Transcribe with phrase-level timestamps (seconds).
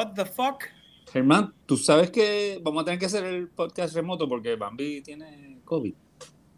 [0.00, 0.64] What the fuck?
[1.12, 5.58] Germán, tú sabes que vamos a tener que hacer el podcast remoto porque Bambi tiene
[5.66, 5.92] COVID.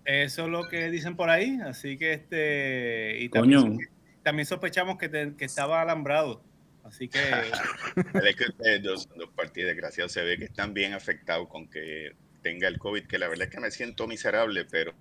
[0.05, 3.17] Eso es lo que dicen por ahí, así que este.
[3.19, 3.63] Y Coño.
[3.63, 3.89] también,
[4.23, 6.41] también sospechamos que, te- que estaba alambrado.
[6.85, 7.19] Así que.
[8.29, 12.13] Es que ustedes dos, dos partidos desgraciados se ve que están bien afectados con que
[12.43, 14.95] tenga el COVID, que la verdad es que me siento miserable, pero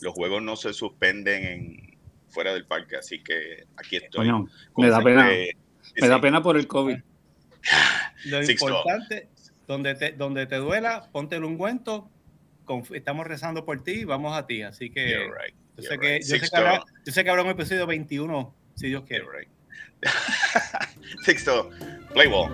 [0.00, 1.98] los juegos no se suspenden en,
[2.30, 4.30] fuera del parque, así que aquí estoy.
[4.30, 4.48] Coño,
[4.78, 5.28] me da pena.
[6.00, 6.96] Me da pena por el COVID.
[8.26, 9.28] Lo importante,
[9.66, 12.10] donde te, donde te duela, ponte el ungüento.
[12.66, 14.62] conf- Estamos rezando por ti y vamos a ti.
[14.62, 16.22] Así que right, yo, sé que, right.
[16.22, 19.24] yo, sé que habrá, yo sé que habrá un episodio 21, si Dios quiere.
[19.30, 19.48] right.
[21.24, 21.70] Sixto,
[22.14, 22.50] play ball.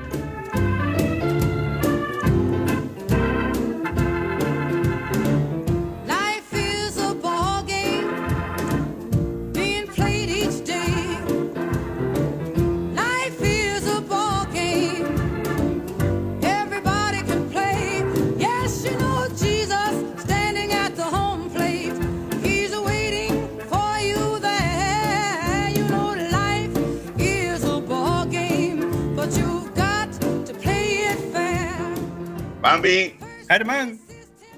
[32.77, 33.15] Bambi,
[33.49, 33.99] Germán,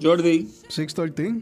[0.02, 1.36] Jordi, Sixto Ortiz.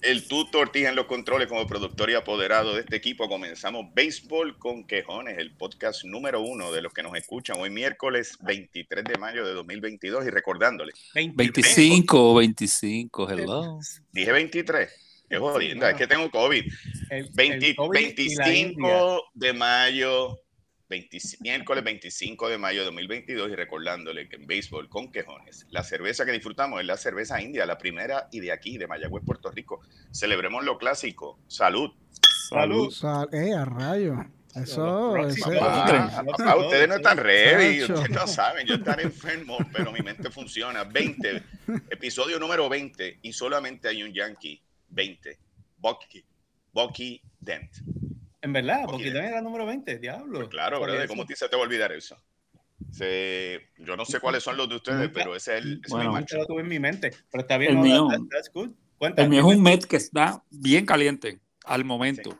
[0.00, 3.28] el tuto Ortiz en los controles como productor y apoderado de este equipo.
[3.28, 8.38] Comenzamos Béisbol con Quejones, el podcast número uno de los que nos escuchan hoy miércoles
[8.40, 13.78] 23 de mayo de 2022 y recordándoles, 25, 25, hello.
[14.10, 14.88] dije 23.
[15.28, 16.64] Qué jodienda, es que tengo COVID.
[17.10, 18.84] el- 20 el COVID y la India.
[18.88, 20.40] 25 de mayo,
[20.88, 25.82] 20 miércoles 25 de mayo de 2022 y recordándole que en béisbol con quejones, la
[25.82, 29.50] cerveza que disfrutamos es la cerveza india, la primera y de aquí, de Mayagüez, Puerto
[29.50, 29.80] Rico.
[30.12, 31.38] Celebremos lo clásico.
[31.48, 31.90] Salud.
[32.48, 32.90] Salud.
[32.90, 34.16] Sal- eh, a rayo.
[34.54, 35.58] Eso, próximos.
[35.58, 39.98] Papá, Ah, papá, ustedes no están ready, ustedes no saben, yo estaré enfermo, pero mi
[39.98, 40.84] mente funciona.
[40.84, 41.42] 20,
[41.90, 45.38] episodio número 20 y solamente hay un Yankee, 20,
[45.78, 46.24] Bucky,
[46.72, 47.72] Bucky Dent.
[48.44, 50.38] En verdad, porque también era el número 20, diablo.
[50.40, 51.08] Pues claro, brother.
[51.08, 52.16] ¿cómo te- se te va a olvidar eso?
[52.90, 55.80] Se- yo no sé cuáles son los de ustedes, Nunca- pero ese es el ese
[55.86, 56.12] es Bueno.
[56.12, 56.36] macho.
[56.36, 57.70] Nunca lo tuve en mi mente, pero está bien.
[57.72, 58.08] El no, mío.
[58.10, 58.70] that- that's good.
[58.98, 59.24] Cuéntame.
[59.24, 62.30] El mío es un Met que está bien caliente al momento.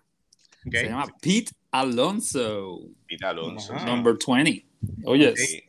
[0.67, 0.73] Ok.
[0.73, 3.75] Se llama Pete Alonso, Pete Alonso.
[3.75, 3.87] Ajá.
[3.87, 4.67] number 20.
[5.05, 5.63] Oye, Sí.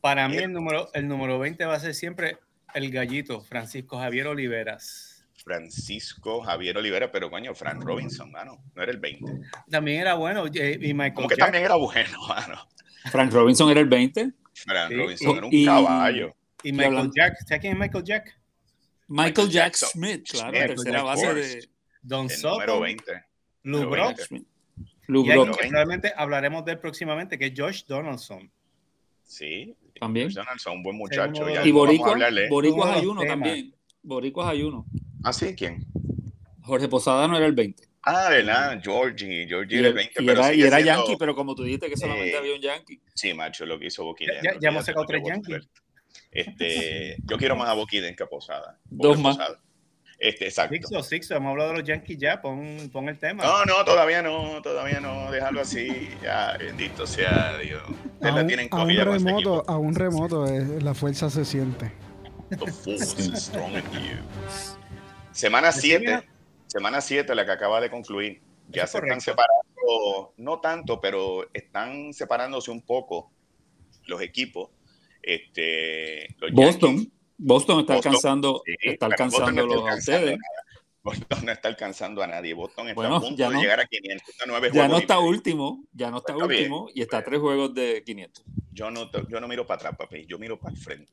[0.00, 2.36] Para mí el número, el número 20 va a ser siempre
[2.74, 5.13] el gallito, Francisco Javier Oliveras.
[5.44, 9.40] Francisco Javier Olivera, pero coño, Frank Robinson, mano, no era el 20.
[9.70, 10.46] También era bueno.
[10.46, 12.68] Y Michael Como que Jack- también era bueno, mano.
[13.10, 14.32] Frank Robinson era el 20.
[14.54, 14.94] Frank Sí.
[14.96, 16.34] Robinson era un Y- caballo.
[16.62, 17.36] y Michael Jack.
[17.46, 18.40] ¿Sabes quién es Michael Jack?
[19.06, 19.74] Michael Michael Jack.
[19.76, 21.68] Smith, claro, Smith, tercera base de
[22.00, 23.12] Don número Soto, 20.
[23.64, 24.06] Lou número Brock.
[24.18, 24.24] 20.
[24.24, 24.46] Smith.
[25.06, 28.50] Lou Y hay Brock que probablemente hablaremos de él próximamente, que es Josh Donaldson.
[29.24, 29.76] Sí.
[30.00, 30.26] también.
[30.30, 31.46] George Donaldson, un buen muchacho.
[31.64, 31.70] Y.
[31.72, 32.24] Boricuas de
[32.94, 33.74] hay uno también.
[34.02, 34.86] Boricuas hay uno.
[35.24, 35.86] Ah, sí, ¿quién?
[36.62, 37.82] Jorge Posada no era el 20.
[38.02, 38.80] Ah, ¿verdad?
[38.82, 39.46] Georgie.
[39.48, 41.34] Georgie Y, era el el- 20, y pero era, y sigue era siendo- Yankee, pero
[41.34, 43.00] como tú dijiste que solamente Eh, había un Yankee.
[43.14, 44.36] Sí, macho, lo que hizo Boquiden.
[44.42, 45.68] Ya- ya- ya hemos sacado tres Yankees.
[46.30, 48.78] Este, yo quiero más a Boquiden que a Posada.
[48.84, 49.36] Dos más.
[49.36, 49.60] Posada.
[50.18, 50.74] Este, exacto.
[50.74, 53.42] Sixo, Sixo, hemos hablado de los Yankees ya, pon, pon el tema.
[53.44, 57.82] No, no, todavía no, todavía no, déjalo así, ya, bendito sea Dios.
[58.22, 61.90] A la un, tienen a remoto, a un remoto eh, la fuerza se siente.
[62.50, 64.16] The force is strong in you.
[65.34, 66.22] Semana 7,
[66.66, 68.40] semana 7, la que acaba de concluir.
[68.68, 73.30] Ya se es están separando, no tanto, pero están separándose un poco
[74.06, 74.70] los equipos.
[75.22, 76.96] Este, los Boston.
[76.96, 77.12] Yankees.
[77.36, 80.38] Boston está Boston, alcanzando, Sí, está alcanzando no está a ustedes.
[81.02, 82.54] Boston no está alcanzando a nadie.
[82.54, 83.60] Boston está Bueno, a punto ya de no.
[83.60, 84.28] llegar a 500.
[84.28, 86.60] está a nueve Ya no está último, ya no está Está bien.
[86.72, 88.44] último y está a tres juegos de 500.
[88.72, 90.24] Yo no, to- yo no miro para atrás, papi.
[90.26, 91.12] Yo miro para el frente.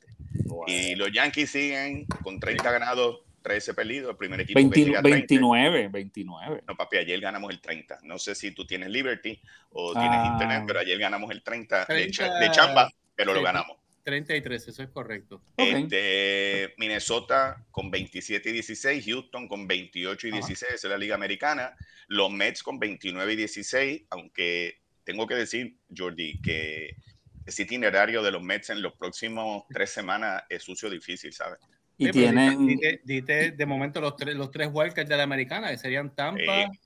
[0.68, 4.12] Y los Yankees siguen con 30 ganados, 13 perdidos.
[4.12, 5.18] El primer equipo que 20 llega a 30.
[5.18, 6.64] 29, 29.
[6.68, 8.00] No, papi, ayer ganamos el 30.
[8.04, 9.40] No sé si tú tienes Liberty
[9.72, 10.30] o tienes Ah.
[10.34, 12.40] Internet, pero ayer ganamos el 30, de, cha- 30.
[12.40, 13.44] de chamba, pero lo Sí.
[13.46, 13.78] ganamos.
[14.04, 15.42] 33, eso es correcto.
[15.58, 20.38] Este, Minnesota con 27 y 16, Houston con 28 y Ajá.
[20.40, 21.76] 16, esa es la Liga Americana.
[22.08, 26.96] Los Mets con 29 y 16, aunque tengo que decir, Jordi, que
[27.46, 31.60] ese itinerario de los Mets en los próximos tres semanas es sucio difícil, ¿sabes?
[32.02, 35.24] Y Sí, pero tienen, Dite, dite de momento los tres, los tres wildcards de la
[35.24, 36.80] americana, que serían Tampa, Sí.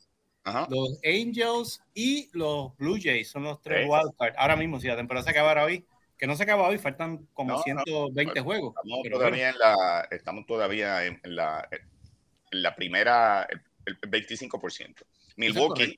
[0.69, 3.29] Los Angels y los Blue Jays.
[3.29, 3.89] Son los tres Sí.
[3.89, 4.35] wildcards.
[4.37, 5.85] Ahora mismo, si la temporada se acabara hoy,
[6.17, 7.63] que no se acaba hoy, faltan como No, no.
[7.63, 8.73] 120 juegos.
[8.75, 11.67] Estamos pero todavía en la, estamos todavía en, en la,
[12.51, 13.47] en la primera,
[13.85, 14.49] el, el 25%.
[14.49, 15.03] bueno, eso
[15.37, 15.95] es Milwaukee.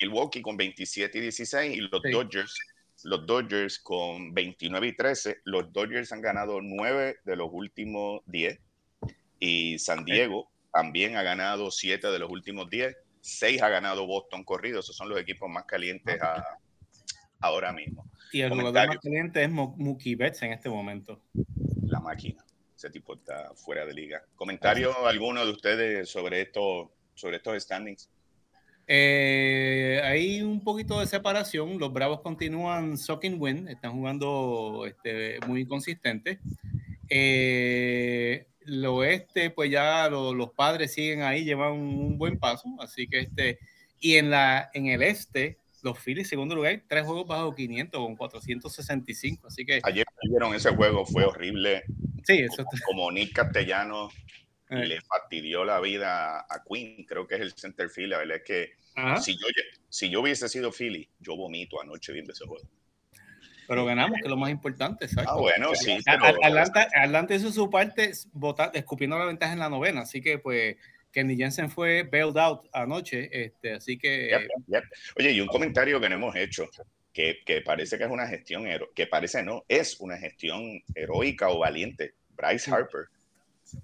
[0.00, 2.10] Milwaukee con 27 y 16 y los Sí.
[2.10, 2.58] Dodgers
[3.04, 5.38] los Dodgers con 29 y 13.
[5.44, 8.58] Los Dodgers han ganado 9 de los últimos 10
[9.38, 12.96] y San Diego también ha ganado 7 de los últimos 10.
[13.20, 14.80] 6 ha ganado Boston corrido.
[14.80, 16.58] Esos son los equipos más calientes a-
[17.40, 18.04] ahora mismo.
[18.32, 21.22] Y el jugador más caliente es Mo- Mookie Betts en este momento.
[21.86, 22.44] La máquina.
[22.76, 24.24] Ese tipo está fuera de liga.
[24.34, 28.10] ¿Comentario alguno de ustedes sobre, esto, sobre estos standings?
[28.86, 31.78] Eh, hay un poquito de separación.
[31.78, 36.38] Los Bravos continúan sucking win, están jugando este, muy consistentes.
[37.08, 42.68] Eh, el oeste, pues ya lo- los padres siguen ahí, llevan un buen paso.
[42.80, 43.58] Así que este,
[44.00, 48.16] y en, la, en el este, los Phillies, segundo lugar, tres juegos bajo 500 con
[48.16, 49.46] 465.
[49.48, 51.84] Así que Ayer vieron ese juego, fue horrible.
[52.24, 54.08] sí, eso está- Como Nick Castellano
[54.82, 58.10] eh, le fastidió la vida a Quinn, creo que es el center field.
[58.12, 59.46] La verdad es que ajá, si, yo,
[59.88, 62.66] si yo hubiese sido Philly, yo vomito anoche viendo ese juego.
[63.66, 65.06] pero ganamos, que es lo más importante.
[65.06, 65.30] exacto.
[65.32, 65.96] Ah, bueno, sí.
[66.04, 70.38] Pero- Atlanta, Atlanta hizo su parte vota- escupiendo la ventaja en la novena, así que
[70.38, 70.76] pues
[71.12, 74.84] Kenny Jensen fue bailed out anoche, este, así que Yep, yep.
[75.18, 76.68] Oye, y un comentario que no hemos hecho,
[77.12, 81.60] que, que parece que es una gestión, que parece no, es una gestión heroica o
[81.60, 82.14] valiente.
[82.36, 83.06] Bryce Harper.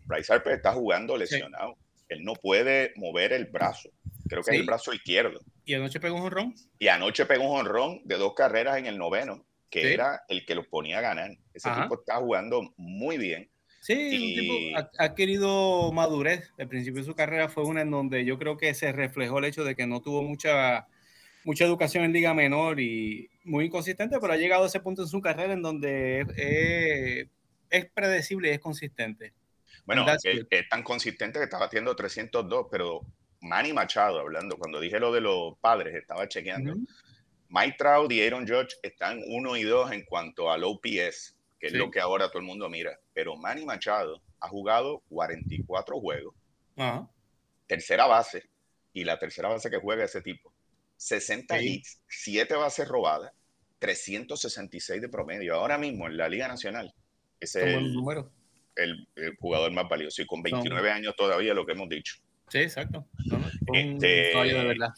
[0.06, 1.76] Bryce Harper está jugando lesionado.
[2.08, 3.90] Él no puede mover el brazo.
[4.28, 5.40] Creo que es el brazo izquierdo.
[5.64, 6.54] y anoche pegó un jonrón.
[6.80, 9.86] Y anoche pegó un honrón de dos carreras en el noveno, que Sí.
[9.94, 11.30] era el que los ponía a ganar.
[11.54, 11.82] Ese Ajá.
[11.82, 13.48] tipo está jugando muy bien.
[13.80, 16.50] Sí, Y- un tipo ha, adquirido madurez.
[16.58, 19.44] El principio de su carrera fue una en donde yo creo que se reflejó el
[19.44, 20.88] hecho de que no tuvo mucha,
[21.44, 25.08] mucha educación en liga menor y muy inconsistente, pero ha llegado a ese punto en
[25.08, 27.28] su carrera en donde es, es-
[27.70, 29.32] es predecible y es consistente.
[29.84, 33.00] Bueno, es, es tan consistente que está batiendo 302, pero
[33.40, 36.72] Manny Machado, hablando, cuando dije lo de los padres, estaba chequeando.
[36.72, 36.86] Ujú.
[37.48, 41.72] Mike Trout y Aaron Judge están 1 y 2 en cuanto al OPS, que es
[41.72, 41.78] Sí.
[41.78, 42.98] lo que ahora todo el mundo mira.
[43.12, 46.34] Pero Manny Machado ha jugado 44 juegos,
[46.76, 47.08] Ajá.
[47.66, 48.48] tercera base,
[48.92, 50.52] y la tercera base que juega ese tipo.
[50.96, 51.66] 60 Sí.
[51.76, 53.32] hits, 7 bases robadas,
[53.80, 55.54] 366 de promedio.
[55.54, 56.94] Ahora mismo en la Liga Nacional
[57.40, 58.26] es Son buenos el, números.
[58.82, 62.14] El- el jugador más valioso y con 29 años todavía lo que hemos dicho.
[62.48, 63.06] Sí, exacto.
[63.26, 64.90] No, no, Este- de verdad.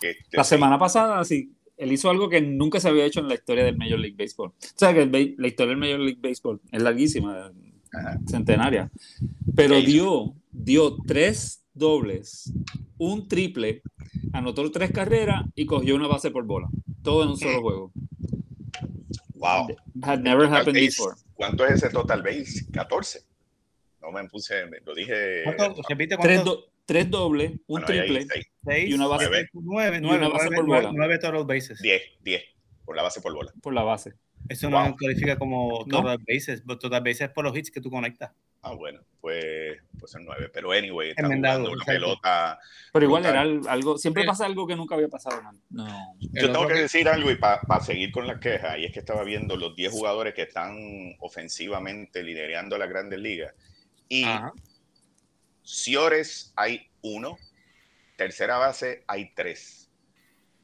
[0.00, 3.28] Este, La sí, semana pasada, sí, él hizo algo que nunca se había hecho en
[3.28, 4.50] la historia del Major League Baseball.
[4.50, 7.50] O sea, que el la historia del Major League Baseball es larguísima,
[7.92, 8.18] Ajá.
[8.28, 8.90] centenaria.
[9.56, 12.52] Pero dio, dio tres dobles,
[12.98, 13.82] un triple,
[14.32, 16.68] anotó tres carreras y cogió una base por bola.
[17.02, 17.92] Todo en un solo juego.
[19.34, 19.68] Wow.
[20.02, 20.96] Had never happened base.
[20.96, 21.16] before.
[21.34, 22.66] ¿Cuánto es ese total base?
[22.72, 23.20] 14.
[24.00, 25.42] No me puse, me- lo dije.
[25.44, 25.82] ¿Cuánto?
[25.88, 26.54] Repite Tres, cuánto.
[26.56, 28.26] do- tres dobles, un Bueno, ahí triple.
[28.30, 28.46] seis.
[28.64, 30.96] Seis, y una base- nueve, nueve, y nueve, una base nueve, por nueve- bola.
[30.98, 31.80] nueve total bases.
[31.80, 32.42] 10, 10
[32.84, 33.52] por la base por bola.
[33.62, 34.12] por la base.
[34.48, 34.94] Eso no Wow.
[34.96, 35.98] califica como No.
[36.02, 38.30] total bases, pero total bases por los hits que tú conectas.
[38.66, 40.50] Ah, bueno, pues, pues son 9.
[40.52, 42.00] Pero anyway, está Enmendado, jugando una exacto.
[42.00, 42.58] pelota.
[42.92, 43.32] Pero igual Brutal.
[43.34, 45.40] era al- algo, siempre pasa algo que nunca había pasado.
[45.70, 45.86] No.
[46.20, 49.00] El Yo tengo que- decir algo y para seguir con la queja, y es que
[49.00, 50.76] estaba viendo los 10 jugadores que están
[51.20, 53.54] ofensivamente liderando las grandes ligas.
[54.08, 54.52] Y Ajá.
[55.62, 57.36] Ciores hay uno,
[58.16, 59.90] tercera base hay tres.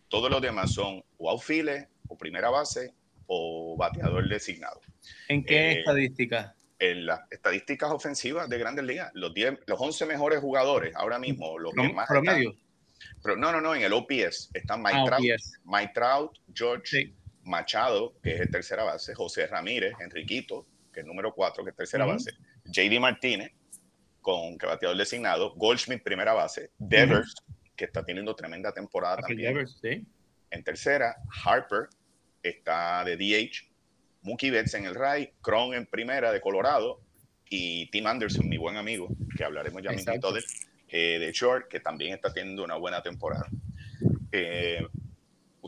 [0.08, 2.92] Todos los demás son o outfielder, o primera base,
[3.26, 4.80] o bateador designado.
[5.28, 6.54] ¿En qué Eh, estadística?
[6.80, 11.58] En las estadísticas ofensivas de grandes ligas, los, 10, los 11 mejores jugadores ahora mismo,
[11.58, 12.50] los que más promedio.
[12.50, 12.64] están-
[13.22, 15.24] pero no, no, no, en el OPS están Mike, Ah, Trout.
[15.64, 17.14] Mike Trout, George Sí.
[17.42, 21.70] Machado, que es el tercera base, José Ramírez, Enriquito, que es el número 4, que
[21.70, 22.14] es tercera Ujú.
[22.14, 22.32] base,
[22.64, 23.52] JD Martínez,
[24.22, 27.34] con que bateador designado, Goldschmidt, primera base, Devers,
[27.76, 29.52] que está teniendo tremenda temporada también.
[29.54, 30.06] Devers, sí.
[30.50, 31.88] En tercera, Harper
[32.42, 33.69] está de DH,
[34.22, 37.00] Mookie Betts en el right, Cron en primera de Colorado
[37.48, 40.44] y Tim Anderson, mi buen amigo, que hablaremos ya mismo de él,
[40.88, 43.48] eh, de Short, que también está teniendo una buena temporada.
[44.32, 44.86] Eh,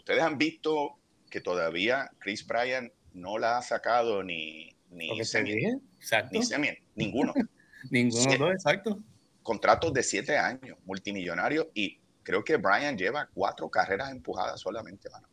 [0.02, 0.98] Ustedes han visto
[1.30, 5.78] que todavía Chris Bryant no la ha sacado ni, ni Lo que te semi, dije.
[5.98, 6.30] Exacto.
[6.32, 7.32] ni semi, ninguno.
[7.90, 9.02] Ninguno dos, exacto.
[9.42, 15.28] Contratos de siete años, multimillonarios, y creo que Bryant lleva cuatro carreras empujadas solamente, mano.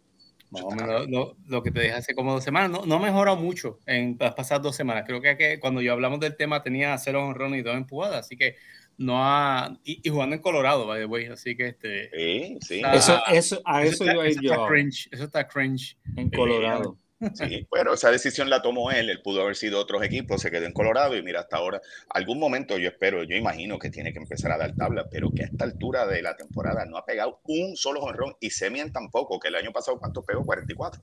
[0.52, 2.72] Más o menos lo, lo que te dije hace como dos semanas.
[2.72, 5.04] No, no ha mejorado mucho en las pasadas dos semanas.
[5.06, 8.26] Creo que, que cuando yo hablamos del tema tenía cero honrones y dos empujadas.
[8.26, 8.56] Así que
[8.98, 9.78] no ha.
[9.84, 11.26] Y, y jugando en Colorado, by the way.
[11.28, 12.10] Así que este.
[12.12, 12.82] Sí, sí.
[12.94, 15.10] Eso, eso, a eso, está, iba a ir eso yo está cringe.
[15.12, 15.98] Eso está cringe.
[16.16, 16.98] en Colorado.
[17.34, 20.66] Sí, pero esa decisión la tomó él, él pudo haber sido otros equipos, se quedó
[20.66, 24.20] en Colorado y mira, hasta ahora, algún momento yo espero, yo imagino que tiene que
[24.20, 27.42] empezar a dar tabla, pero que a esta altura de la temporada no ha pegado
[27.44, 30.46] un solo jonrón y Semien tampoco, que el año pasado, ¿cuánto pegó?
[30.46, 31.02] 44.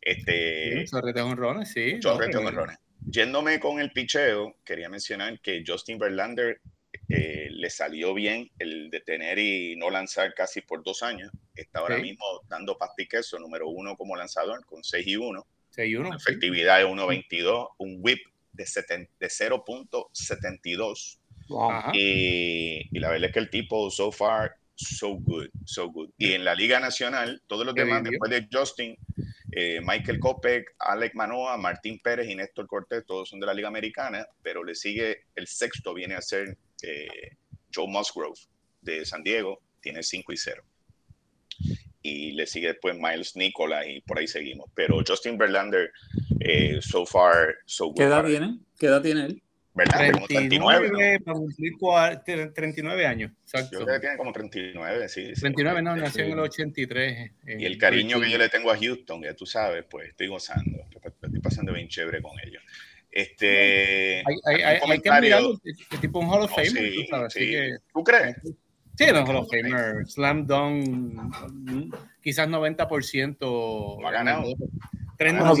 [0.00, 1.98] Este, Sí, honrones, sí.
[2.40, 2.78] pero- honrones.
[3.10, 6.60] Yéndome con el picheo, quería mencionar que Justin Verlander
[7.08, 11.30] eh, le salió bien el de tener y no lanzar casi por dos años.
[11.54, 12.02] Está ahora Sí.
[12.02, 15.46] mismo dando pasta y queso, número uno como lanzador, con 6 y 1.
[15.70, 16.24] Sí, hay uno, Una sí.
[16.28, 18.20] efectividad de 1.22, un whip
[18.52, 21.18] de, seten- de 0.72.
[21.48, 21.92] Wow.
[21.94, 26.10] Y, y la verdad es que el tipo, so far, so good, so good.
[26.18, 28.96] Y en la Liga Nacional, todos los demás, después de Justin,
[29.52, 33.68] eh, Michael Kopech, Alec Manoa, Martín Pérez y Néstor Cortés, todos son de la Liga
[33.68, 37.36] Americana, pero le sigue el sexto, viene a ser eh,
[37.74, 38.38] Joe Musgrove
[38.82, 40.64] de San Diego, tiene 5 y 0.
[42.02, 44.70] Y le sigue después Miles Nicola y por ahí seguimos.
[44.74, 45.90] Pero Justin Verlander,
[46.40, 47.96] eh, so far, so good.
[47.96, 48.58] ¿Qué edad tiene?
[48.78, 49.42] ¿Qué edad tiene él?
[49.74, 51.24] Verlander, como 39, 39, ¿no?
[51.24, 53.30] para cumplir cua- tre- 39 años.
[53.32, 53.84] Yo Exacto.
[53.84, 55.34] creo que tiene como 39, sí.
[55.34, 55.40] sí.
[55.40, 56.00] 39, no, Sí.
[56.00, 57.32] nació en el 83.
[57.46, 60.78] Y el cariño que yo le tengo a Houston, ya tú sabes, pues estoy gozando.
[61.22, 62.62] Estoy pasando bien chévere con ellos.
[63.18, 64.18] Este.
[64.18, 65.60] Hay, hay, un hay, hay que el,
[65.90, 67.50] el tipo un Hall of No, Famer, sí, tú sabes, así sí.
[67.50, 67.76] que...
[67.92, 68.36] ¿Tú crees?
[68.94, 74.00] Sí, no, Hall of Famer, Slam Dunk, mm, quizás 90%.
[74.00, 74.54] No ha ganado.
[75.16, 75.56] Tres Bueno, no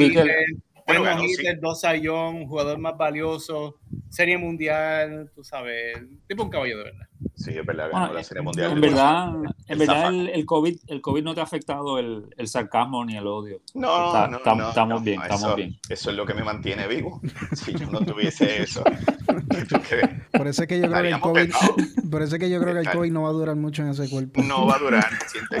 [0.86, 1.44] Bueno, sí.
[1.60, 5.98] dos sayón, jugador más valioso, serie mundial, tú sabes,
[6.28, 7.07] tipo un caballo de verdad.
[7.34, 8.72] Sí, es verdad, ganó Bueno, la Serie Mundial.
[8.72, 9.28] En verdad,
[9.66, 13.04] El en verdad el, el COVID, el COVID no te ha afectado el, el sarcasmo
[13.04, 13.60] ni el odio.
[13.74, 15.78] No, Está- no, tam- no, estamos no, bien, estamos eso, bien.
[15.88, 17.20] Eso es lo que me mantiene vivo.
[17.56, 18.82] Si yo no tuviese eso.
[20.32, 21.76] Por eso es que yo creo que el COVID, pegados.
[22.10, 23.88] por eso es que yo creo que el COVID no va a durar mucho en
[23.88, 24.42] ese cuerpo.
[24.42, 25.08] No va a durar.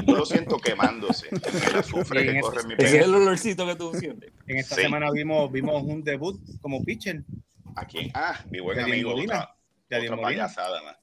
[0.06, 1.28] Yo lo siento quemándose.
[1.30, 3.92] El azufre Sí, en que eso- corre en mi Ese es el olorcito que tú
[3.94, 4.32] sientes.
[4.46, 4.82] En esta Sí.
[4.82, 7.24] semana vimos, vimos un debut como pitcher
[7.76, 8.10] Aquí.
[8.14, 9.10] Ah, mi buen amigo.
[9.10, 9.34] Molina.
[9.40, 9.54] Otra,
[9.88, 10.26] de otra Molina.
[10.46, 10.96] payasada más.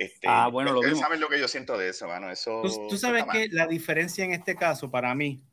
[0.00, 0.98] Este, Ah, bueno, lo vimos.
[0.98, 2.30] saben lo que yo siento de eso, mano.
[2.30, 5.44] Eso, Tú, tú sabes que la diferencia en este caso para mí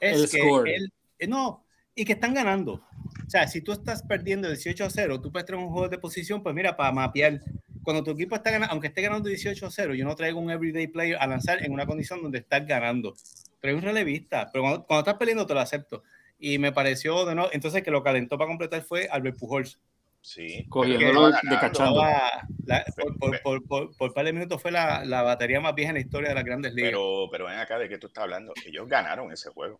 [0.00, 0.68] es El que score.
[0.68, 2.84] él, eh, no, y que están ganando.
[3.24, 5.98] O sea, si tú estás perdiendo 18 a 0, tú puedes traer un juego de
[5.98, 7.40] posición, pues mira, para mapear.
[7.84, 10.50] Cuando tu equipo está ganando, aunque esté ganando 18 a 0, yo no traigo un
[10.50, 13.14] everyday player a lanzar en una condición donde estás ganando.
[13.60, 16.02] Traigo un relevista, pero cuando, cuando estás perdiendo te lo acepto.
[16.36, 19.78] Y me pareció de no, entonces que lo calentó para completar fue Albert Pujols.
[20.26, 22.02] Sí, Cogiéndolo de cachando.
[22.02, 25.90] la- por, por, por, por, por par de minutos fue la, la batería más vieja
[25.90, 26.92] en la historia de las grandes ligas.
[26.92, 28.54] Pero, pero ven acá, ¿de qué tú estás hablando?
[28.64, 29.78] Ellos ganaron ese juego.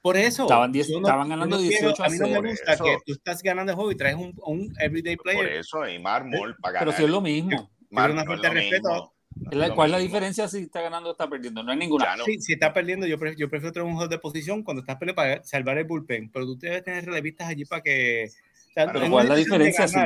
[0.00, 0.44] Por eso.
[0.44, 2.48] Estaban diez- yo estaban ganando yo quiero- 18 a A mí no me 0.
[2.50, 2.84] gusta Eso.
[2.84, 5.52] que tú estás ganando el juego y traes un, un everyday Por player.
[5.54, 6.86] eso, y Mármol para ganar.
[6.86, 7.68] Pero si es lo mismo.
[7.90, 8.88] Mármol una no falta de respeto.
[8.88, 9.14] mismo.
[9.40, 11.64] No Es la- lo ¿Cuál es la diferencia si está ganando o está perdiendo?
[11.64, 12.14] No hay ninguna.
[12.16, 12.24] No.
[12.26, 14.96] Sí, si estás perdiendo, yo, pref- yo prefiero traer un juego de posición cuando estás
[14.98, 16.30] perdiendo para salvar el bullpen.
[16.30, 18.28] Pero tú debes tener relevistas allí para que.
[18.70, 19.88] O sea, Pero ¿Cuál es la diferencia?
[19.88, 19.96] si-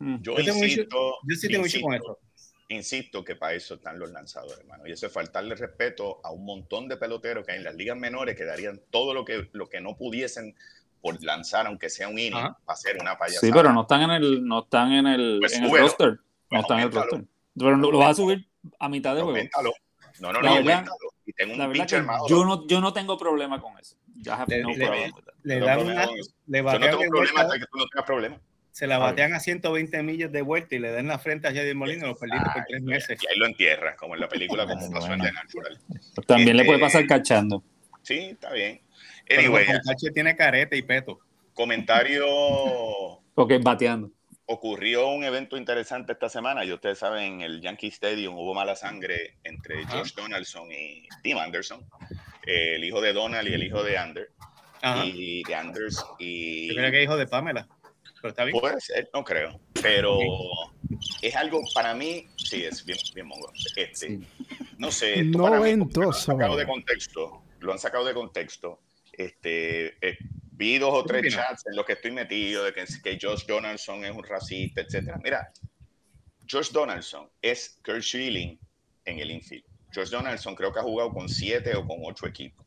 [0.00, 0.22] Mm.
[0.22, 2.52] Yo, insisto, Yo sí tengo mucho con insisto, eso.
[2.68, 4.86] insisto que para eso están los lanzadores, hermano.
[4.86, 7.96] Y eso es faltarle respeto a un montón de peloteros que hay en las ligas
[7.96, 10.54] menores que darían todo lo que, lo que no pudiesen
[11.00, 12.56] por lanzar, aunque sea un inning, Ajá.
[12.64, 13.40] para hacer una payasada.
[13.40, 15.86] Sí, pero no están en el, no están en el, Pues en el súbelo.
[15.86, 16.20] roster.
[16.52, 17.24] No están en el roster.
[17.56, 18.48] Pero lo, lo vas a subir
[18.78, 19.48] a mitad de juego.
[20.20, 20.86] No, no, La no, verdad-.
[21.26, 22.22] Y tengo La un verdad pitcher que más.
[22.28, 23.96] yo no, yo no tengo problema con eso.
[24.46, 25.12] Le- no le-.
[25.44, 28.40] Le dan una, le Yo no batean tengo problema hasta que tú no tengas problema.
[28.72, 31.74] se la batean a 120 millas de vuelta y le dan la frente a Jadier
[31.74, 33.18] Molina y lo perdiste por tres meses.
[33.22, 35.20] Y ahí lo entierras, como en la película, como Bueno, pasó en.
[35.20, 35.78] The Natural.
[36.26, 37.62] También le Este- puede pasar cachando.
[38.02, 38.80] Sí, está bien.
[39.30, 41.20] Anyway, el Cache tiene careta y peto.
[41.54, 42.24] comentario
[43.34, 44.10] Porque es bateando.
[44.46, 48.76] ocurrió un evento interesante esta semana y ustedes saben, en el Yankee Stadium hubo mala
[48.76, 49.98] sangre entre Ajá.
[49.98, 51.84] Josh Donaldson y Tim Anderson,
[52.48, 54.30] eh, el hijo de Donald y el hijo de Ander,
[54.80, 55.04] Ajá.
[55.04, 57.68] y de Anders, y Yo creo que es hijo de Pamela.
[58.20, 58.58] Pero está bien.
[58.58, 60.18] puede ser, no creo, pero
[61.20, 63.52] es algo para mí, sí, es bien, bien mongo.
[63.76, 64.26] Este, Sí.
[64.78, 68.80] No sé, esto para mí, lo han sacado de contexto, lo han sacado de contexto.
[69.12, 70.16] Este, eh,
[70.52, 73.44] vi dos o ¿Qué tres chats en los que estoy metido de que, que Josh
[73.46, 75.20] Donaldson es un racista, etcétera.
[75.22, 75.52] Mira,
[76.48, 78.58] Josh Donaldson es Kurt Schilling
[79.04, 79.64] en el infield.
[79.98, 82.66] Josh Donaldson creo que ha jugado con siete o con ocho equipos.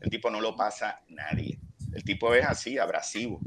[0.00, 1.58] El tipo no lo pasa nadie.
[1.94, 3.40] El tipo es así, abrasivo.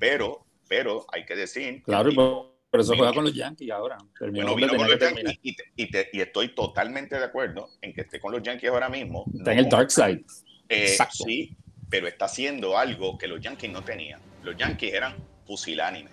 [0.00, 1.82] Pero, pero hay que decir.
[1.82, 3.98] Claro, tipo- por, eso juega con los Yankees ahora.
[4.18, 7.92] Bueno, vino con los Yankees y, te- y te- y estoy totalmente de acuerdo en
[7.92, 9.24] que esté con los Yankees ahora mismo.
[9.36, 10.24] Está no en el dark side.
[10.70, 11.24] eh, Exacto.
[11.26, 11.54] Sí,
[11.90, 14.20] pero está haciendo algo que los Yankees no tenían.
[14.42, 15.14] Los Yankees eran
[15.46, 16.12] pusilánimes.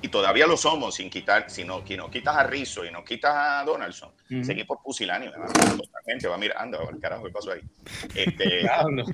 [0.00, 3.04] Y todavía lo somos sin quitar, si no, si no quitas a Rizzo y no
[3.04, 4.10] quitas a Donaldson.
[4.30, 4.40] Ujú.
[4.40, 6.28] Ese equipo es pusilánime, mano, totalmente.
[6.28, 7.60] Va mirando, anda, carajo, ¿qué pasó ahí?
[8.14, 9.04] Este, Diablo.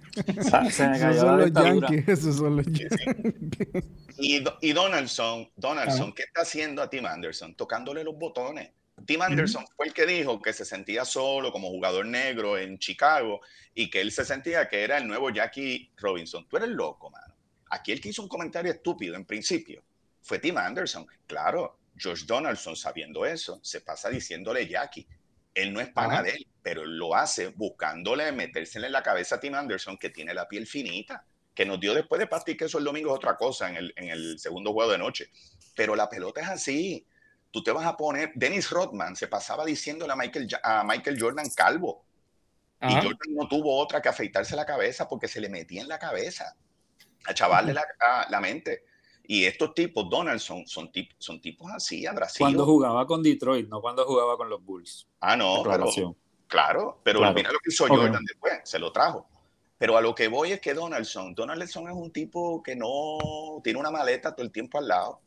[0.71, 1.53] Se me Esos son los.
[1.53, 3.01] Yankees, esos son los Yankees.
[3.03, 3.81] sí.
[4.19, 7.55] Y, Do- y Donaldson, Donaldson, ¿qué está haciendo a Tim Anderson?
[7.55, 8.71] Tocándole los botones.
[9.07, 13.41] Tim Anderson fue el que dijo que se sentía solo como jugador negro en Chicago
[13.75, 16.47] y que él se sentía que era el nuevo Jackie Robinson.
[16.49, 17.35] Tú eres loco, mano.
[17.71, 19.83] Aquí el que hizo un comentario estúpido en principio
[20.25, 21.07] fue Tim Anderson.
[21.29, 25.07] Claro, George Donaldson, sabiendo eso, se pasa diciéndole Jackie.
[25.55, 26.23] Él no es pana Ajá.
[26.25, 30.35] de él, pero lo hace buscándole metérsele en la cabeza a Tim Anderson, que tiene
[30.35, 33.37] la piel finita, que nos dio después de Pasti que eso el domingo es otra
[33.37, 35.31] cosa en el, en el segundo juego de noche.
[35.77, 37.07] Pero la pelota es así.
[37.53, 38.33] Tú te vas a poner.
[38.35, 42.05] Dennis Rodman se pasaba diciéndole a Michael, a Michael Jordan calvo.
[42.81, 42.91] Ajá.
[42.99, 46.01] Y Jordan no tuvo otra que afeitarse la cabeza porque se le metía en la
[46.01, 46.57] cabeza
[47.27, 48.85] a chavarle la, a- la mente.
[49.27, 52.39] Y estos tipos, Donaldson, son, tip- son tipos así, abrasivos.
[52.51, 55.07] Cuando jugaba con Detroit, no cuando jugaba con los Bulls.
[55.21, 55.87] Ah, no, pero,
[56.47, 57.35] claro, pero Claro.
[57.35, 57.91] mira lo que hizo Ok.
[57.91, 59.27] Jordan después, se lo trajo.
[59.79, 63.79] Pero a lo que voy es que Donaldson, Donaldson es un tipo que no tiene
[63.81, 65.21] una maleta todo el tiempo al lado.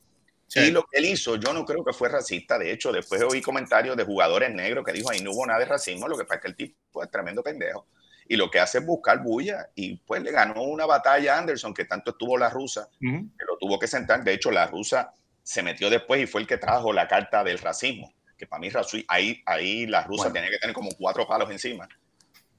[0.47, 0.59] Sí.
[0.61, 2.57] Y lo que él hizo, yo no creo que fue racista.
[2.57, 5.65] De hecho, después oí comentarios de jugadores negros que dijo ahí no hubo nada de
[5.65, 6.07] racismo.
[6.07, 7.87] Lo que pasa es que el tipo es tremendo pendejo.
[8.29, 9.69] Y lo que hace es buscar bulla.
[9.75, 13.57] Y pues le ganó una batalla a Anderson, que tanto estuvo la rusa, que lo
[13.57, 14.23] tuvo que sentar.
[14.23, 17.57] De hecho, la rusa se metió después y fue el que trajo la carta del
[17.59, 18.13] racismo.
[18.37, 18.69] Que para mí,
[19.07, 20.33] ahí, ahí la rusa Bueno.
[20.33, 21.87] tenía que tener como cuatro palos encima.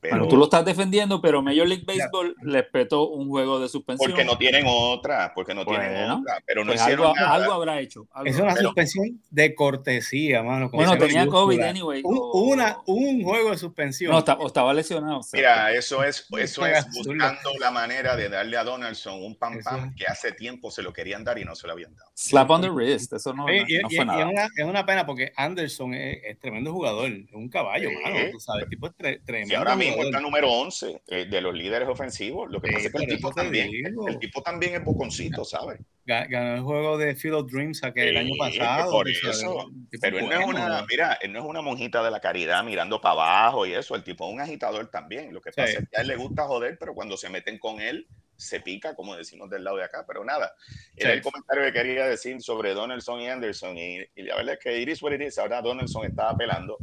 [0.00, 3.68] Pero Bueno, tú lo estás defendiendo, pero Major League Baseball les petó un juego de
[3.68, 4.10] suspensión.
[4.10, 6.40] porque no tienen otra, porque no tienen otra.
[6.46, 7.34] Pero no Pues hicieron algo, nada.
[7.34, 8.06] algo habrá hecho.
[8.12, 10.70] algo Es una Pero- suspensión de cortesía, mano.
[10.70, 11.26] Bueno, tenía.
[11.26, 14.12] COVID anyway, Un, o- una, un juego de suspensión.
[14.12, 15.18] No, o estaba lesionado.
[15.18, 19.36] o sea, Mira, eso es, eso es buscando la manera de darle a Donaldson un
[19.36, 22.10] pam pam que hace tiempo se lo querían dar y no se lo habían dado.
[22.14, 24.20] slap on the wrist, eso no, Oye, no- y, no y- fue y nada.
[24.20, 28.16] es, una, es una pena porque Anderson es, es tremendo jugador, es un caballo, mano,
[28.32, 30.06] tú sabes, tipo es tre- tremendo Y ahora mismo jugador.
[30.06, 32.50] está número 11 eh, de los líderes ofensivos.
[32.50, 33.70] Lo que Sí, pasa es que el tipo, también,
[34.08, 35.80] el tipo también es boconcito, ¿sabes?
[36.06, 38.90] Ga- Ganó el juego de Field of Dreams aquel Sí, año pues pasado.
[38.92, 39.70] por eso.
[39.90, 42.64] el Pero él no es una, mira, él no es una monjita de la caridad
[42.64, 43.94] mirando para abajo y eso.
[43.94, 45.32] El tipo es un agitador también.
[45.34, 45.56] Lo que Sí.
[45.60, 48.60] pasa es que a él le gusta joder, pero cuando se meten con él, se
[48.60, 50.04] pica, como decimos del lado de acá.
[50.06, 50.54] Pero nada,
[50.96, 51.16] era Sí.
[51.16, 53.76] el comentario que quería decir sobre Donaldson y Anderson.
[53.76, 55.38] Y, y la verdad es que it is what it is.
[55.38, 56.78] Ahora Donaldson está apelando.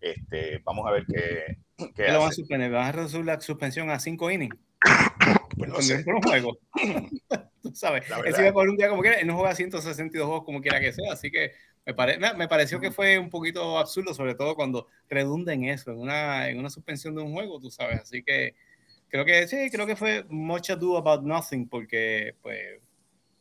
[0.00, 1.56] Este, vamos a ver qué,
[1.94, 2.70] qué ¿Qué lo van a suspender?
[2.70, 4.56] ¿Van a reducir la suspensión a cinco innings?
[5.56, 6.02] Pues no sé.
[6.04, 6.58] por un juego.
[7.62, 10.26] Tú sabes, él se iba a coger un día como quiera, él no juega 162
[10.26, 11.52] juegos como quiera que sea, así que
[11.84, 15.64] me, pare- me- me pareció que fue un poquito absurdo, sobre todo cuando redunda en
[15.64, 18.54] eso, en una, en una suspensión de un juego, tú sabes, así que
[19.08, 22.80] creo que sí, creo que fue much ado about nothing, porque pues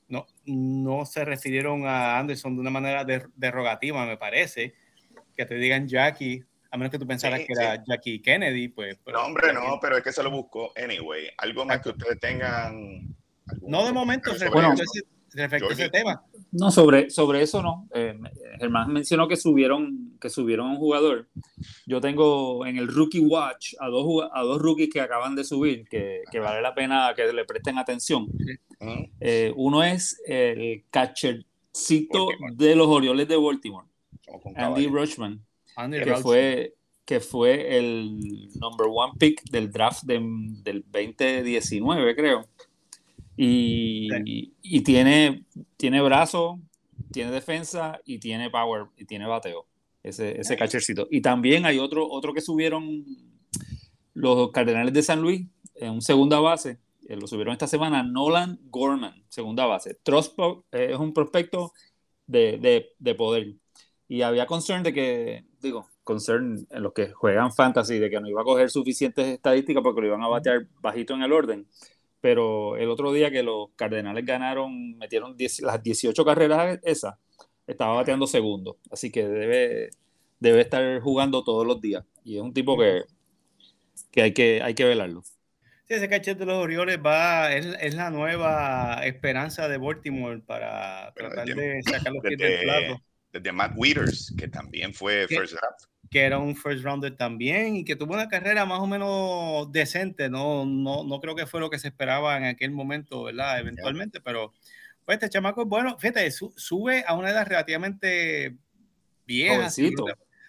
[0.10, 4.74] no, no se refirieron a Anderson de una manera der- derogativa, me parece,
[5.38, 8.98] que te digan Jackie, a menos que tú pensaras Sí, que era Jackie Kennedy, pues...
[9.04, 10.72] pero- No, hombre, no, pero es que se lo buscó.
[10.76, 13.16] Anyway, algo más que ustedes tengan.
[13.62, 15.02] No de momento, respecto, sobre a ese,
[15.34, 15.90] respecto a ese Jorge.
[15.90, 16.24] tema.
[16.52, 17.88] No, sobre, sobre eso no.
[17.94, 18.18] Eh,
[18.60, 21.28] Germán mencionó que subieron, que subieron a un jugador.
[21.88, 25.88] Yo tengo en el Rookie Watch a dos, a dos rookies que acaban de subir,
[25.88, 28.28] que, que vale la pena que le presten atención.
[29.20, 32.54] Eh, uno es el catchercito Baltimore.
[32.56, 33.88] de los Orioles de Baltimore,
[34.56, 34.88] Andy.
[34.88, 35.44] Rushman,
[35.84, 40.20] Andy que fue, que fue el number one pick del draft de-
[40.64, 42.48] del 2019, creo.
[43.38, 44.08] Y,
[44.62, 45.46] y tiene,
[45.78, 46.60] tiene brazo,
[47.12, 49.66] tiene defensa y tiene power y tiene bateo.
[50.04, 51.08] Ese, ese catchercito.
[51.10, 53.06] Y también hay otro, otro que subieron
[54.14, 56.80] los Cardenales de San Luis en un segunda base.
[57.08, 58.04] eh, lo subieron esta semana.
[58.04, 59.96] Nolan Gorman, segunda base.
[60.04, 61.72] Trospo eh, es un prospecto
[62.28, 63.54] de, de, de poder.
[64.12, 68.28] Y había concern de que, digo, concern en los que juegan fantasy, de que no
[68.28, 71.68] iba a coger suficientes estadísticas porque lo iban a batear bajito en el orden.
[72.20, 77.18] Pero el otro día que los Cardenales ganaron, metieron 10 las 18 carreras esas,
[77.68, 78.80] estaba bateando segundo.
[78.92, 79.92] Así que debe,
[80.40, 82.04] debe estar jugando todos los días.
[82.24, 83.04] Y es un tipo que,
[84.10, 85.22] que, hay, que hay que velarlo.
[85.22, 91.14] Sí, ese cachete de los Orioles va, es, es la nueva esperanza de Baltimore para
[91.14, 93.04] tratar de sacar los pies del plato.
[93.32, 95.38] Desde Matt Wieters, que también fue ¿Qué?
[95.38, 95.84] first draft.
[96.10, 100.30] que era un first rounder también y que tuvo una carrera más o menos decente,
[100.30, 103.60] no, no, no creo que fue lo que se esperaba en aquel momento, ¿verdad?
[103.60, 104.54] Eventualmente, pero
[105.06, 108.56] pues este chamaco es bueno, fíjate, su- sube a una edad relativamente
[109.26, 109.70] vieja.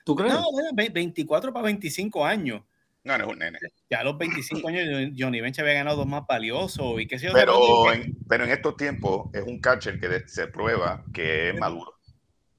[0.04, 0.32] ¿Tú crees?
[0.32, 2.62] No, bueno, ve- 24 para 25 años.
[3.04, 3.58] No, no es un nene.
[3.88, 7.26] Ya a los 25 años Johnny Bench había ganado dos más valiosos y qué sé
[7.26, 7.32] yo.
[7.32, 11.94] Pero en, pero en estos tiempos es un catcher que se prueba que es maduro.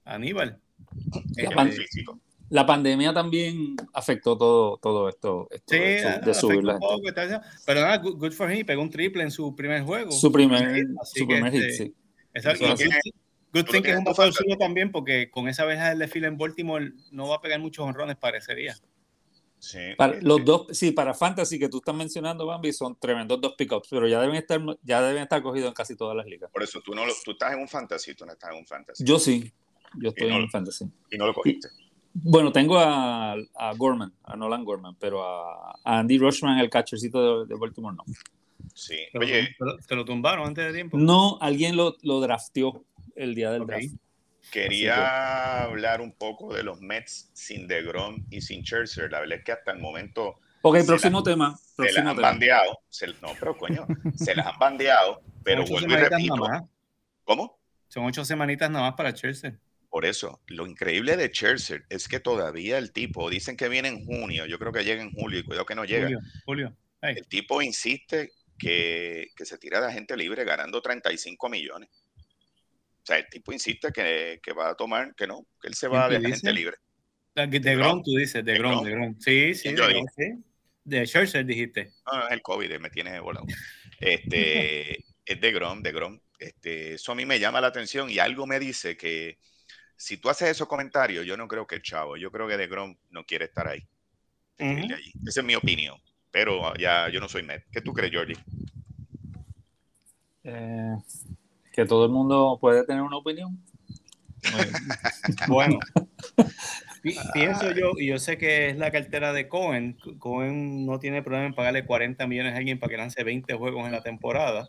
[0.06, 0.60] Aníbal.
[1.56, 1.72] pan-.
[2.50, 7.08] La pandemia también afectó todo, todo esto, esto Sí, de, su- de subir la poco,
[7.08, 10.12] está pero nada, good, good for him, pegó un triple en su primer juego.
[10.12, 11.96] Su primer, su primer hit, este, sí.
[12.78, 13.00] Tiene,
[13.54, 14.32] Good thing que es un fantasy.
[14.44, 17.86] zurdo también, porque con esa vieja de fila en Baltimore no va a pegar muchos
[17.86, 18.76] honrones, parecería.
[19.60, 23.54] Sí, Para, los dos, sí, para Fantasy que tú estás mencionando, Bambi, son tremendos dos
[23.58, 26.50] pickups, pero ya deben estar, ya deben estar cogidos en casi todas las ligas.
[26.52, 28.66] Por eso tú no lo- tú estás en un fantasy, tú no estás en un
[28.66, 29.04] fantasy.
[29.06, 29.54] Yo sí,
[29.96, 30.86] yo estoy no en Fantasy.
[31.12, 31.68] y no lo cogiste.
[32.14, 37.46] Bueno, tengo a, a Gorman, a Nolan Gorman, pero a, a Andy Rushman, el catchercito
[37.46, 38.04] de, de Baltimore, no.
[38.76, 38.98] Sí.
[39.12, 40.98] Te lo, Oye, te lo- te lo tumbaron antes de tiempo.
[40.98, 42.84] No, alguien lo, lo drafteó
[43.16, 43.94] el día del draft.
[44.52, 49.12] quería hablar un poco de los Mets sin DeGrom y sin Scherzer.
[49.12, 51.58] La verdad es que hasta el momento Ok, próximo la- tema.
[51.58, 52.22] se las han tema.
[52.30, 52.80] bandeado.
[52.90, 55.22] Se- no, pero coño, se las han bandeado.
[55.44, 56.36] Pero vuelvo y repito.
[57.24, 57.58] ¿Cómo?
[57.88, 59.58] Son ocho semanitas nada más para Chelsea.
[59.92, 64.06] Por eso, lo increíble de Scherzer es que todavía el tipo, dicen que viene en
[64.06, 66.06] junio, yo creo que llega en julio y cuidado que no llega.
[66.06, 66.78] Julio, Julio.
[67.02, 71.90] El tipo insiste que, que se tira de agente libre ganando 35 millones.
[72.16, 75.90] O sea, el tipo insiste que, que va a tomar, que no, que él se
[75.90, 76.78] va de ¿Quién te agente libre.
[77.36, 77.88] de DeGrom.
[77.88, 79.20] Grom, tú dices, de Grom, de Grom.
[79.20, 80.24] Sí, sí, ¿Quién de Grom, sí.
[80.86, 81.92] De Scherzer dijiste.
[82.06, 83.46] No, no, es el COVID, me tiene volado.
[84.00, 86.22] Este, es de Grom, de Grom.
[86.40, 89.38] Este, eso a mí me llama la atención y algo me dice que
[90.02, 92.66] si tú haces esos comentarios, yo no creo que el chavo, yo creo que de
[92.68, 93.86] Grom no quiere estar ahí.
[94.58, 95.14] allí.
[95.28, 95.96] Esa es mi opinión.
[96.32, 97.66] Pero ya yo no soy Met.
[97.72, 98.34] ¿Qué tú crees, Jordi?
[100.44, 100.96] Eh,
[101.72, 103.60] que todo el mundo puede tener una opinión.
[105.48, 105.78] Bueno,
[107.04, 110.00] pi- pienso yo, y yo sé que es la cartera de Cohen.
[110.18, 113.86] Cohen no tiene problema en pagarle 40 millones a alguien para que lance 20 juegos
[113.86, 114.68] en la temporada.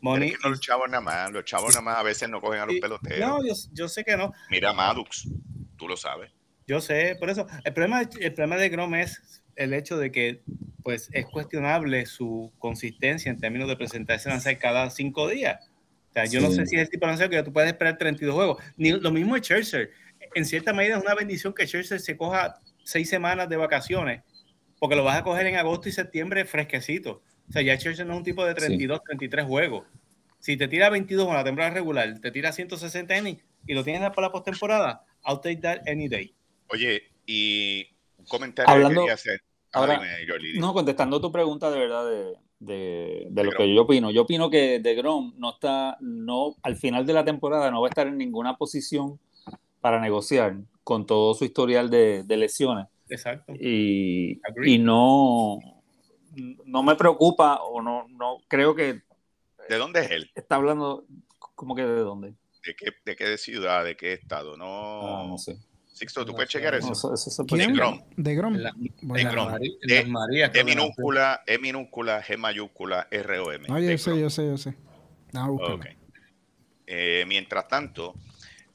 [0.00, 2.40] Money, es que no los chavos nada más, los chavos nada más a veces no
[2.40, 3.20] cogen a los y- peloteros.
[3.20, 4.32] no, yo, yo sé que no.
[4.50, 5.28] Mira a Maddox,
[5.76, 6.30] tú lo sabes.
[6.66, 7.46] Yo sé, por eso.
[7.64, 10.42] El problema, el problema de Grom es el hecho de que
[10.82, 15.68] pues es cuestionable su consistencia en términos de presentarse a lanzar cada cinco días.
[16.10, 17.98] O sea, yo no sé si es el tipo de lanzador que tú puedes esperar
[17.98, 18.62] 32 juegos.
[18.76, 19.90] Ni, lo mismo es Scherzer.
[20.34, 24.22] En cierta medida es una bendición que Scherzer se coja seis semanas de vacaciones,
[24.78, 27.22] porque lo vas a coger en agosto y septiembre fresquecito.
[27.50, 29.84] O sea, ya Scherzer no es un tipo de 32, 33 juegos.
[30.38, 34.08] Si te tira 22 con la temporada regular, te tira 160 innings y lo tienes
[34.10, 36.32] para la postemporada, I'll take that any day.
[36.68, 37.86] Oye, y
[38.16, 39.40] un comentario Hablando- que quería hacer.
[39.72, 40.00] Ah, ahora,
[40.40, 40.58] dime.
[40.58, 44.10] No, contestando tu pregunta de verdad de, de- de lo que yo opino.
[44.10, 47.88] Yo opino que De Grom no está, no, al final de la temporada no va
[47.88, 49.18] a estar en ninguna posición
[49.80, 52.86] para negociar con todo su historial de, de lesiones.
[53.08, 53.52] Exacto.
[53.60, 55.58] Y, y no,
[56.36, 59.02] no me preocupa o no, no creo que
[59.68, 60.30] ¿De dónde es él?
[60.34, 61.04] está hablando
[61.54, 62.34] como que de dónde.
[62.64, 63.84] ¿De qué, de qué ciudad?
[63.84, 64.56] ¿De qué estado?
[64.56, 65.56] No, Ah, no sé.
[65.92, 66.92] Sixto, ¿tú No puedes chequear No, eso?
[66.92, 67.74] eso, eso se puede ¿Quién?
[67.74, 67.78] De.
[67.80, 68.02] Grom.
[68.16, 68.54] De Grom.
[68.56, 69.54] La- Bueno, De Grom.
[69.60, 70.64] E- las Marías, E no.
[70.64, 73.68] minúscula, E minúscula, G mayúscula, R O M.
[73.68, 74.74] No, de yo sé, yo sé, yo sé.
[75.34, 75.86] Ok.
[76.86, 78.14] Eh, mientras tanto,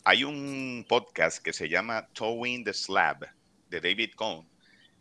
[0.03, 3.27] hay un podcast que se llama Towing the Slab
[3.69, 4.47] de David Cohn.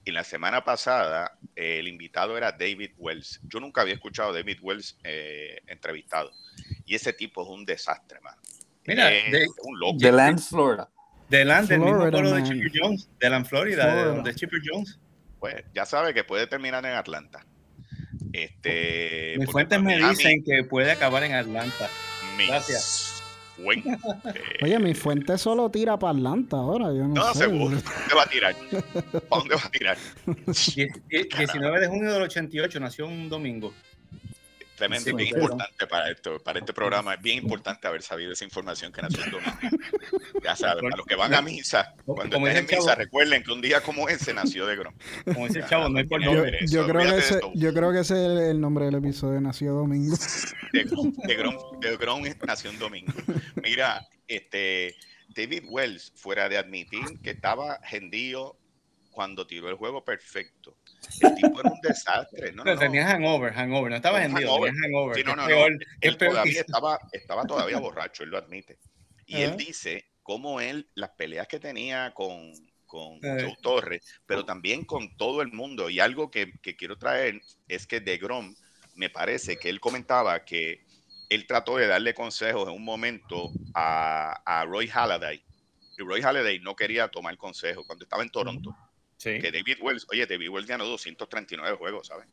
[0.04, 3.40] Y la semana pasada eh, el invitado era David Wells.
[3.44, 6.30] Yo nunca había escuchado a David Wells eh, entrevistado.
[6.84, 8.34] Y ese tipo es un desastre, man.
[8.86, 9.96] Mira, es de- un loco.
[9.98, 10.90] De Land, Florida.
[11.28, 12.42] Delante del mismo Florida, pueblo de.
[12.42, 14.04] Chipper Jones, de Florida, de Florida.
[14.14, 14.98] donde es Chipper Jones.
[15.40, 17.46] Pues ya sabe que puede terminar en Atlanta.
[18.32, 21.88] Este, Mis fuentes me dicen que puede acabar en Atlanta.
[22.36, 23.13] mis Gracias.
[24.62, 27.40] Oye, mi fuente solo tira para Atlanta ahora, yo no, No, sé.
[27.40, 27.76] seguro.
[27.76, 27.82] ¿Dónde
[28.16, 28.54] va a tirar?
[29.28, 29.96] ¿Para dónde va a tirar?
[30.26, 33.72] Die- die- 19 de junio del 88, nació un domingo.
[34.76, 37.14] Tremendo, Sí, bien pero- importante para esto, para este programa.
[37.14, 39.52] Es bien importante haber sabido esa información que nació el domingo.
[40.42, 42.94] Ya saben, para los que van a misa, cuando estén en misa, chavo.
[42.96, 44.94] recuerden que un día como ese nació de Grom.
[45.32, 46.58] Como dice el chavo, no hay por Yo- Yo, nombre.
[46.60, 49.72] eso, yo creo que ese, yo creo que ese es el nombre del episodio, nació
[49.74, 50.16] domingo.
[50.72, 53.12] De Grom, de Grom- de Grom nació un domingo.
[53.62, 54.96] Mira, este
[55.28, 58.56] David Wells, fuera de admitir que estaba gendío
[59.12, 60.76] cuando tiró el juego perfecto.
[61.20, 62.52] El tipo era un desastre.
[62.52, 62.80] No, Pero no.
[62.80, 64.72] tenía hangover, hangover, no estaba vendido, hangover.
[64.72, 65.16] tenía hangover.
[65.16, 68.78] Sí, no, no, peor, él peor todavía que- estaba, estaba todavía borracho, él lo admite.
[69.26, 72.52] Y él dice cómo él, las peleas que tenía con,
[72.86, 73.20] con.
[73.20, 75.88] Joe Torres, pero también con todo el mundo.
[75.90, 78.54] Y algo que, que quiero traer es que de Grom,
[78.94, 80.84] me parece que él comentaba que
[81.30, 85.42] él trató de darle consejos en un momento a, a Roy Halladay.
[85.98, 88.76] Y Roy Halladay no quería tomar consejos cuando estaba en Toronto.
[89.24, 92.26] Sí, Que David Wells, oye, David Wells ganó 239 juegos, ¿sabes?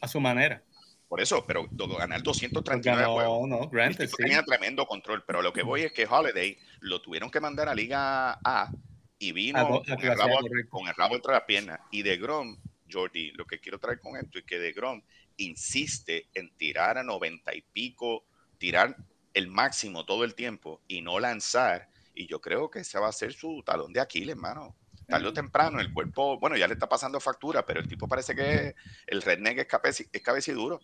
[0.00, 0.62] a su manera.
[1.08, 3.48] Por eso, pero ganar Porque 239 juegos.
[3.48, 4.22] no, no, El granted, tipo sí.
[4.24, 7.74] tenía tremendo control, pero lo que voy es que Holiday lo tuvieron que mandar a
[7.74, 8.70] Liga A
[9.18, 10.70] y vino A do- a con, el clase A, rabo, correcto.
[10.70, 11.80] con el rabo entre las piernas.
[11.90, 12.58] Y de Grom,
[12.92, 15.00] Jordi, lo que quiero traer con esto es que de Grom
[15.38, 18.24] insiste en tirar a 90 y pico,
[18.58, 18.96] tirar
[19.34, 21.88] el máximo todo el tiempo y no lanzar.
[22.14, 24.76] Y yo creo que ese va a ser su talón de Aquiles, hermano.
[25.08, 28.34] Tarde o temprano, el cuerpo, bueno, ya le está pasando factura, pero el tipo parece
[28.34, 28.74] que
[29.06, 30.80] el redneck es, cabeci- es cabeciduro.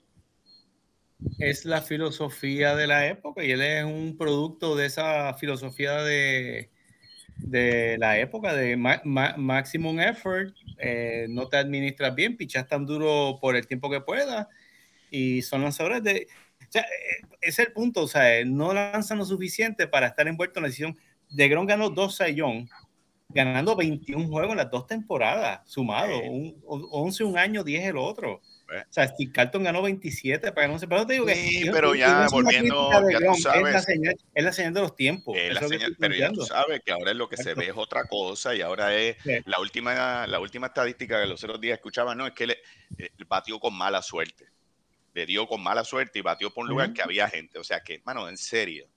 [1.39, 6.71] Es la filosofía de la época y él es un producto de esa filosofía de,
[7.39, 10.55] de la época de ma- ma- maximum effort.
[10.79, 14.49] eh, no te administras bien, pichas tan duro por el tiempo que puedas
[15.11, 16.27] y son lanzadores de.
[16.69, 20.27] O sea, eh, es el punto, o sea, eh, no lanzan lo suficiente para estar
[20.29, 20.99] envuelto en la decisión.
[21.31, 22.69] De Gron ganó dos sayón,
[23.35, 26.29] ganando 21 juegos en las dos temporadas, sumado, Sí.
[26.29, 28.41] un, 11 un año, 10 el otro.
[28.73, 28.83] Eh.
[28.89, 31.95] O sea, Steve Carlton ganó 27 para no sé, pero te digo que Sí, pero
[31.95, 33.73] ya volviendo, ya tú Grom, es sabes.
[33.75, 35.37] la señal, es la señal de los tiempos.
[35.37, 37.67] Eh, la es señal- pero ya tú sabes que ahora es lo que se ve
[37.67, 39.33] es otra cosa y ahora es Sí.
[39.45, 42.57] la última, la última estadística que los otros días escuchaba, no, es que le
[42.99, 44.47] eh, batió con mala suerte.
[45.13, 47.59] Le dio con mala suerte y batió por un lugar que había gente.
[47.59, 48.89] O sea que, mano, en serio,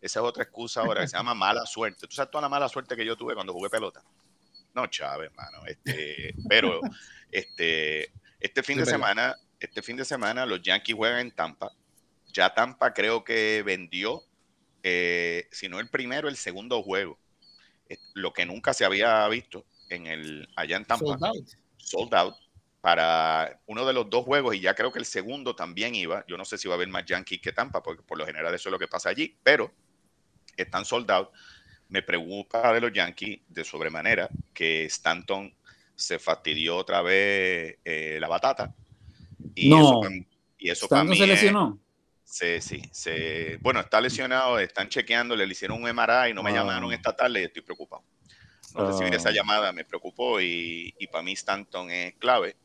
[0.00, 2.06] esa es otra excusa ahora que se llama mala suerte.
[2.06, 4.02] ¿Tú sabes toda la mala suerte que yo tuve cuando jugué pelota?
[4.74, 5.64] No, Chávez, mano.
[5.66, 6.80] Este, pero
[7.32, 11.72] este, este fin Sí, de semana, este fin de semana los Yankees juegan en Tampa.
[12.32, 14.22] Ya Tampa creo que vendió,
[14.82, 17.18] eh, si no el primero, el segundo juego.
[18.14, 21.48] Lo que nunca se había visto en el, allá en Tampa Sold out.
[21.78, 22.36] sold out
[22.80, 26.24] para uno de los dos juegos y ya creo que el segundo también iba.
[26.28, 28.54] Yo no sé si va a haber más Yankees que Tampa, porque por lo general
[28.54, 29.72] eso es lo que pasa allí, pero
[30.62, 31.30] están sold out.
[31.88, 35.52] Me preocupa de los Yankees de sobremanera que Stanton
[35.94, 38.74] se fastidió otra vez eh, la batata.
[39.54, 40.00] Y No.
[40.02, 40.10] eso,
[40.58, 41.78] y eso ¿Stanton mí se es- lesionó?
[42.24, 46.54] Sí, sí, se- bueno, está lesionado, están chequeando, le hicieron un MRI, no me Ah.
[46.54, 48.02] llamaron esta tarde y estoy preocupado.
[48.74, 49.16] No recibir Ah.
[49.16, 52.56] esa llamada me preocupó y, y para mí Stanton es clave.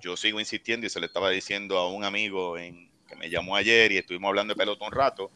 [0.00, 3.54] Yo sigo insistiendo y se le estaba diciendo a un amigo en, que me llamó
[3.56, 5.30] ayer y estuvimos hablando de pelota un rato,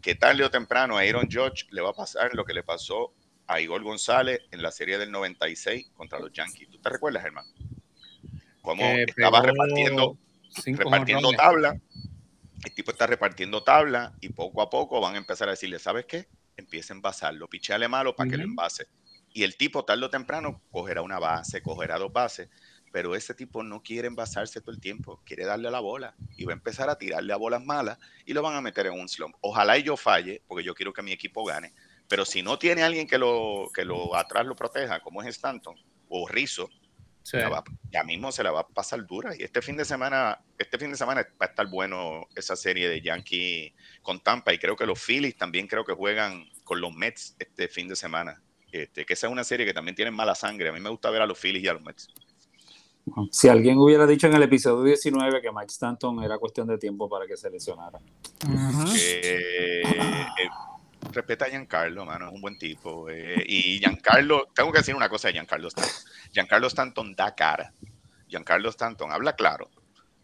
[0.00, 3.12] que tarde o temprano a Aaron Judge le va a pasar lo que le pasó
[3.46, 6.68] a Igor González en la serie del 96 contra los Yankees.
[6.70, 7.48] ¿Tú te recuerdas, hermano?
[8.62, 10.18] Cómo Que estaba repartiendo
[10.66, 11.80] repartiendo tabla.
[12.64, 16.06] El tipo está repartiendo tabla y poco a poco van a empezar a decirle, ¿sabes
[16.06, 16.28] qué?
[16.56, 18.88] Empieza a envasarlo, pichale malo para que lo envase.
[19.32, 22.48] Y el tipo tarde o temprano cogerá una base, cogerá dos bases,
[22.92, 26.44] pero ese tipo no quiere envasarse todo el tiempo, quiere darle a la bola y
[26.44, 29.08] va a empezar a tirarle a bolas malas y lo van a meter en un
[29.08, 29.36] slump.
[29.40, 31.72] Ojalá y yo falle, porque yo quiero que mi equipo gane,
[32.08, 35.76] pero si no tiene alguien que lo, que lo atrás lo proteja, como es Stanton
[36.08, 36.68] o Rizzo,
[37.22, 37.36] Sí.
[37.36, 39.36] va- ya mismo se la va a pasar dura.
[39.36, 42.88] Y este fin de semana, este fin de semana va a estar bueno esa serie
[42.88, 44.54] de Yankee con Tampa.
[44.54, 47.96] Y creo que los Phillies también creo que juegan con los Mets este fin de
[47.96, 48.40] semana.
[48.72, 50.70] Este, que esa es una serie que también tiene mala sangre.
[50.70, 52.08] A mí me gusta ver a los Phillies y a los Mets.
[53.30, 57.08] Si alguien hubiera dicho en el episodio 19 que Mike Stanton era cuestión de tiempo
[57.08, 57.98] para que se lesionara.
[58.96, 60.48] Eh, eh,
[61.12, 63.08] respeta a Giancarlo, mano, es un buen tipo.
[63.08, 65.94] eh, y Giancarlo, tengo que decir una cosa de Giancarlo Stanton.
[66.32, 67.72] Giancarlo Stanton da cara.
[68.28, 69.70] Giancarlo Stanton habla claro.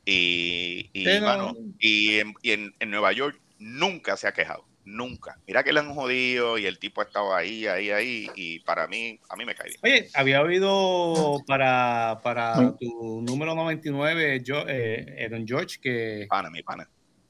[0.05, 0.91] Y,
[1.23, 4.65] mano, y, en, y en- en Nueva York nunca se ha quejado.
[4.85, 5.41] Nunca.
[5.47, 8.31] Mira que le han jodido y el tipo ha estado ahí, ahí, ahí.
[8.35, 9.81] Y para mí, a mí me cae bien.
[9.83, 12.71] Oye, había oído para, para Ay.
[12.79, 16.89] tu número 99, yo, eh, Aaron George, que Pana, mi pana.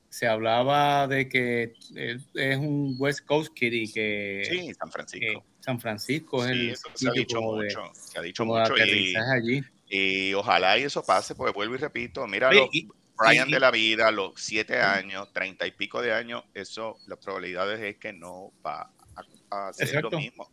[0.09, 4.93] se hablaba de que él es un West Coast kid y que, Sí, San que
[4.93, 5.45] Francisco.
[5.61, 7.81] San Francisco es Sí, el eso se ha dicho de, mucho.
[7.95, 8.77] Se ha dicho mucho.
[8.77, 9.63] Y, aterrizaje allí.
[9.89, 12.89] y ojalá y eso pase, porque vuelvo y repito, mira y-
[13.19, 17.81] Brian de la vida, los siete años, treinta y pico de años, eso, las probabilidades
[17.81, 18.91] es que no va
[19.51, 20.11] a, Exacto.
[20.11, 20.51] lo mismo.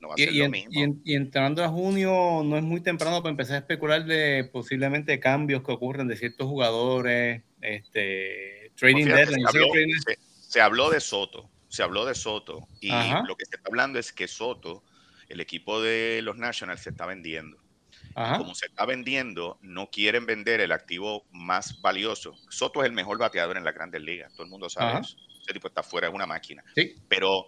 [0.00, 0.70] No va a Y, ser y lo mismo.
[0.72, 4.48] y en- y entrando a junio no es muy temprano para empezar a especular de
[4.52, 9.46] posiblemente cambios que ocurren de ciertos jugadores, este, trading deadline.
[9.50, 10.18] se, habló, Trading- se-
[10.50, 13.22] se habló de Soto, se habló de Soto, y Ajá.
[13.26, 14.82] lo que se está hablando es que Soto,
[15.28, 17.58] el equipo de los Nationals, se está vendiendo.
[18.14, 18.38] Ajá.
[18.38, 22.34] como se está vendiendo, no quieren vender el activo más valioso.
[22.48, 25.00] Soto es el mejor bateador en la grandes ligas, todo el mundo sabe Ajá.
[25.00, 25.16] eso.
[25.40, 26.64] Ese tipo está fuera, es una máquina.
[26.74, 26.96] Sí.
[27.08, 27.46] Pero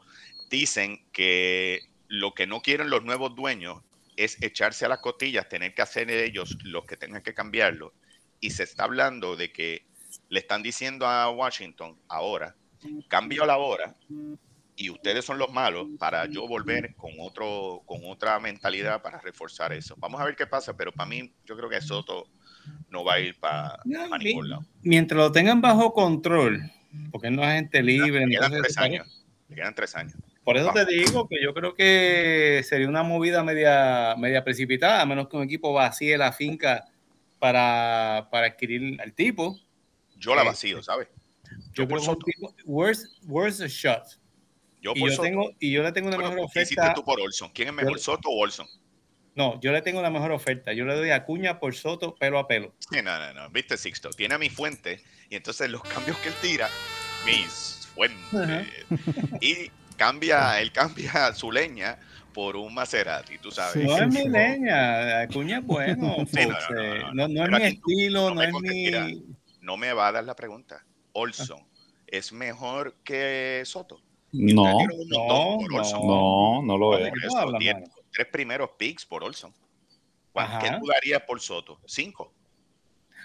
[0.51, 3.83] dicen que lo que no quieren los nuevos dueños
[4.17, 7.95] es echarse a las costillas, tener que hacer ellos los que tengan que cambiarlo.
[8.41, 9.87] Y se está hablando de que
[10.29, 12.57] le están diciendo a Washington ahora,
[13.09, 13.95] cambio la hora
[14.81, 19.75] y ustedes son los malos para yo volver con otro con otra mentalidad para reforzar
[19.75, 19.95] eso.
[19.99, 22.29] Vamos a ver qué pasa, pero para mí yo creo que Soto
[22.89, 24.65] no va a ir para No, ningún lado.
[24.83, 26.63] Mientras lo tengan bajo control,
[27.11, 28.27] porque no es gente libre.
[28.27, 29.25] Le quedan tres años.
[29.49, 30.15] Le quedan tres años.
[30.43, 35.07] Por eso te digo que yo creo que sería una movida media, media precipitada, a
[35.07, 36.87] menos que un equipo vacíe la finca
[37.39, 39.59] para, para adquirir al tipo.
[40.17, 41.09] Yo la Eh, vacío, ¿sabes?
[41.75, 42.25] Yo, Yo creo por que un Soto.
[42.25, 44.20] tipo worth a shot.
[44.81, 45.29] Yo Y por yo, Soto.
[45.29, 46.95] tengo, y yo le tengo una Bueno, mejor ¿qué hiciste oferta.
[46.95, 47.51] tú por Olson?
[47.55, 48.67] ¿Quién es mejor, Yo- Soto o Olson?
[49.35, 50.73] No, yo le tengo una mejor oferta.
[50.73, 52.75] Yo le doy a Cuña por Soto pelo a pelo.
[52.91, 53.51] Sí, no, no, no.
[53.51, 54.11] Viste, Sixto.
[54.11, 56.69] Tiene a mi fuente y entonces los cambios que él tira,
[57.25, 58.77] mis fuentes.
[59.41, 61.99] Y cambia, él cambia su leña
[62.35, 63.75] por un Maserati, tú sabes.
[63.75, 67.29] Sí, no es mi leña, Acuña es bueno, Sí, no, no, no, no.
[67.29, 69.25] no, no es mi estilo, no es mi...
[69.61, 70.85] No me va a dar la pregunta.
[71.13, 71.61] Olson
[72.07, 74.03] es mejor que Soto.
[74.33, 74.65] No,
[75.09, 75.79] No, por no.
[75.79, 76.07] Olson.
[76.07, 77.15] no, no lo ¿De es.
[78.13, 79.53] Tres primeros picks por Olson.
[80.33, 80.79] ¿Cuán- ¿Qué Ajá.
[80.81, 81.81] tú darías por Soto?
[81.87, 82.33] Cinco.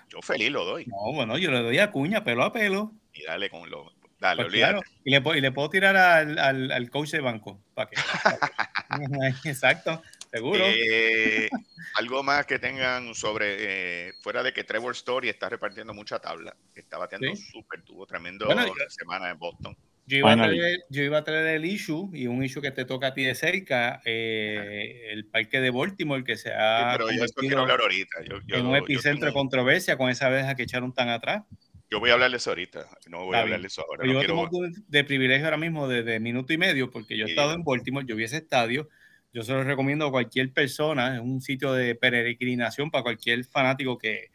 [0.10, 0.86] Yo feliz lo doy.
[0.86, 2.92] No, bueno, yo le doy a Cuña pelo a pelo.
[3.14, 3.92] Y dale con lo.
[4.20, 4.74] Dale, Pues olvídate.
[4.74, 7.60] claro, y le, puedo- y le puedo tirar al, al, al coach de banco.
[7.74, 7.98] ¿Para qué?
[9.46, 10.64] Exacto, seguro.
[10.66, 11.50] Eh,
[11.96, 16.56] algo más que tengan sobre, eh, fuera de que Trevor Story está repartiendo mucha tabla,
[16.74, 17.44] está bateando Sí.
[17.52, 19.76] súper, tuvo tremendo Bueno, yo- semana en Boston.
[20.08, 22.86] Yo iba, a traer, yo iba a traer el issue y un issue que te
[22.86, 27.10] toca a ti de cerca, eh, el parque de Baltimore que se Sí, ha pero
[27.12, 28.24] yo eso quiero convertido hablar ahorita.
[28.30, 31.44] Yo, yo- en un yo epicentro de controversia con esa abeja que echaron tan atrás.
[31.90, 32.88] yo voy a hablar de eso ahorita.
[33.10, 33.62] No voy Está a hablar bien.
[33.64, 34.02] de eso ahora.
[34.02, 37.16] Pero no yo quiero- tengo de privilegio ahora mismo de, de minuto y medio porque
[37.18, 37.34] yo he Sí.
[37.34, 38.90] estado en Baltimore, yo vi ese estadio,
[39.34, 43.98] yo se lo recomiendo a cualquier persona, es un sitio de peregrinación para cualquier fanático
[43.98, 44.30] que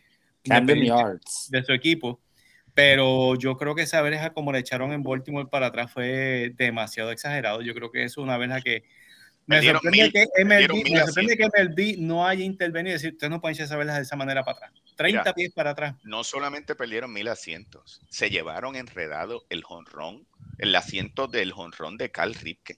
[0.45, 1.49] Camden Yards.
[1.51, 2.21] de su equipo.
[2.81, 7.11] Pero yo creo que esa verja, como le echaron en Baltimore para atrás, fue demasiado
[7.13, 7.63] exagerado.
[7.63, 8.85] Yo creo que es una verja que
[9.47, 11.45] me sorprende, mil- que MLB, me sorprende que.
[11.45, 14.45] MLB no haya intervenido y decir, ustedes no pueden echar esa verja de esa manera
[14.45, 14.73] para atrás.
[14.97, 15.35] 30 Mira.
[15.35, 15.95] pies para atrás.
[16.05, 20.27] no solamente perdieron mil asientos, se llevaron enredado el jonrón,
[20.59, 22.77] el asiento del jonrón de Carl Ripken.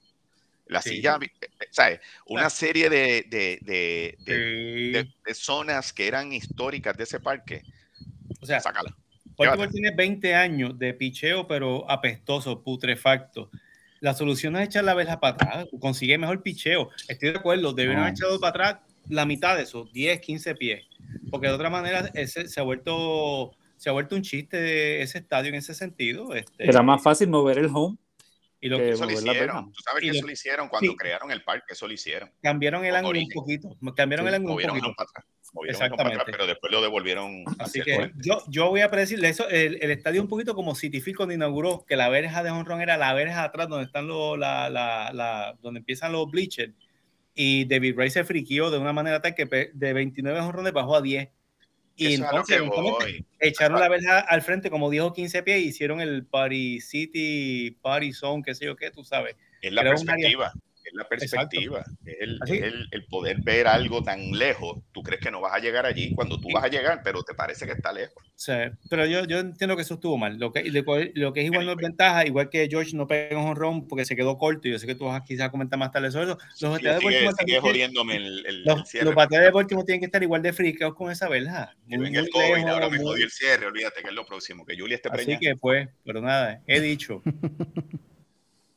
[0.67, 0.91] La Sí.
[0.91, 1.29] silla, eh,
[1.71, 2.01] ¿sabes?
[2.27, 4.93] Una serie de, de- de- de- Sí.
[4.93, 7.63] de- de zonas que eran históricas de ese parque.
[8.41, 8.97] o sea, Sácala.
[9.37, 13.51] Baltimore tiene 20 años de picheo, pero apestoso, putrefacto.
[14.01, 16.91] La solución es echar la verja para atrás, consigue mejor picheo.
[17.09, 20.85] Estoy de acuerdo, debieron haber echado para atrás la mitad de eso, 10, 15 pies.
[21.31, 25.19] Porque de otra manera ese, se, ha vuelto, se ha vuelto un chiste de ese
[25.19, 26.35] estadio en ese sentido.
[26.35, 27.97] Este, Era más fácil mover el home.
[28.63, 29.73] Y lo que- que Eso lo hicieron.
[29.73, 30.97] Tú sabes Y que lo- eso lo hicieron cuando sí.
[30.97, 32.31] crearon el parque, eso lo hicieron.
[32.43, 33.77] cambiaron el ángulo un poquito.
[33.95, 34.95] Cambiaron el ángulo un poquito.
[34.97, 35.27] para atrás.
[35.55, 36.33] Uno para atrás, Exactamente.
[36.33, 39.47] pero después lo devolvieron Así hacia que yo, yo voy a predecirle eso.
[39.51, 42.81] El, el estadio un poquito como City Field cuando inauguró, que la verja de honrón
[42.81, 46.73] era la verja atrás donde están los, la, la, la- donde empiezan los bleachers.
[47.35, 49.45] Y David Ray se friquió de una manera tal que
[49.75, 51.29] de 29 honrones bajó a 10.
[52.03, 53.25] Y Eso entonces voy.
[53.41, 57.77] echaron la verja al frente como 10 o 15 pies y hicieron el Party City,
[57.83, 59.37] Party Zone, qué sé yo qué, tú sabes.
[59.61, 60.53] Es la Era perspectiva.
[60.93, 61.85] Es la perspectiva.
[62.05, 64.79] Es el, Así- el, el poder ver algo tan lejos.
[64.93, 66.55] Tú crees que no vas a llegar allí cuando tú Sí.
[66.55, 68.23] vas a llegar, pero te parece que está lejos.
[68.35, 70.39] Sea, pero yo, yo entiendo que eso estuvo mal.
[70.39, 73.07] Lo que, lo, que- lo que es igual no es ventaja, igual que George no
[73.07, 74.69] pegó un honrón porque se quedó corto.
[74.69, 76.39] y Yo sé que tú vas a quizás comentar más tarde sobre eso.
[76.61, 79.07] Los bateadores de sigue, Baltimore el, el, el los, cierre.
[79.07, 81.75] los bateadores de Baltimore tienen que estar igual de fricados con esa verja.
[81.87, 84.77] Venga el COVID, lejos, ahora me jodió el cierre, olvídate que es lo próximo, que
[84.79, 85.41] Julia esté Así preñada.
[85.41, 87.23] que pues, pero nada, he dicho.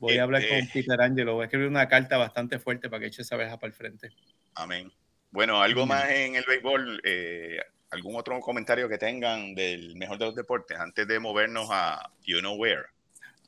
[0.06, 1.34] Voy a hablar Este- con Peter Angelo.
[1.34, 4.10] Voy a escribir una carta bastante fuerte para que eche esa verja para el frente.
[4.56, 4.92] Amén.
[5.32, 5.90] Bueno, algo Mm.
[5.90, 7.60] más en el béisbol, eh,
[7.92, 12.40] algún otro comentario que tengan del mejor de los deportes antes de movernos a You
[12.40, 12.84] Know Where.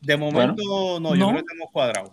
[0.02, 1.28] De momento, no, yo no.
[1.30, 2.12] creo que estamos cuadrados.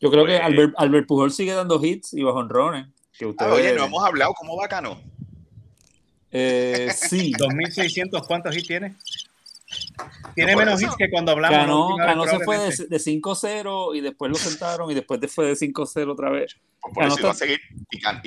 [0.00, 2.88] Yo creo que Pues- Albert, Albert Pujol sigue dando hits y bajonrones.
[3.18, 5.00] Que Ah, ustedes, oye, no hemos hablado, ¿cómo va Cano?
[6.30, 8.94] eh, sí, 2600, ¿cuántos hits tiene?
[10.34, 10.86] Tiene menos eso.
[10.88, 11.56] hits que cuando hablamos.
[11.58, 15.28] la Cano, Cano se fue de, de 5-0 y después lo sentaron y después de-
[15.28, 16.56] fue de 5-0 otra vez.
[16.80, 17.60] Por Cano eso iba a seguir,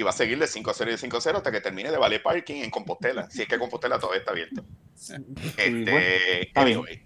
[0.06, 1.91] va a seguir de 5 a 0 y de 5 a 0 hasta que termine
[1.91, 3.30] de valer parking en Compostela.
[3.30, 4.63] Si es que Compostela todavía está abierto.
[5.10, 5.26] bueno,
[5.58, 6.78] Este, está bien.
[6.80, 7.02] anyway,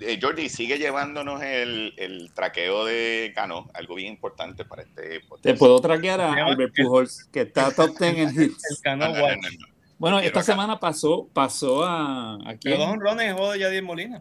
[0.00, 5.42] eh, Jordi, sigue llevándonos el, el traqueo de Cano, algo bien importante para este podcast.
[5.44, 8.80] Te puedo traquear a Albert Pujols, que está top 10 en El hits.
[8.82, 9.36] Cano No, no, no, Watch.
[9.42, 9.72] no, no.
[10.02, 10.52] Bueno, esta acá.
[10.52, 12.78] semana pasó, pasó a, a Pero quién?
[12.78, 14.20] dos honrones en juego de Yadier Molina.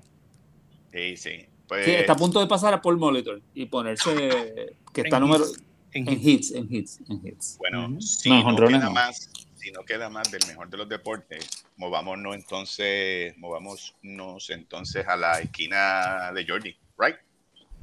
[0.93, 1.45] Sí, sí.
[1.67, 5.21] Pues, Sí, está a punto de pasar a Paul Molitor y ponerse que está En
[5.23, 5.63] número hits.
[5.93, 6.25] En en hits.
[6.27, 7.57] hits, en hits, en hits.
[7.57, 8.01] Bueno, Ujú.
[8.01, 8.91] si No, no, queda no.
[8.91, 15.15] más, si no queda más del mejor de los deportes, movámonos entonces, movámonos entonces a
[15.15, 17.15] la esquina de Jordi, right?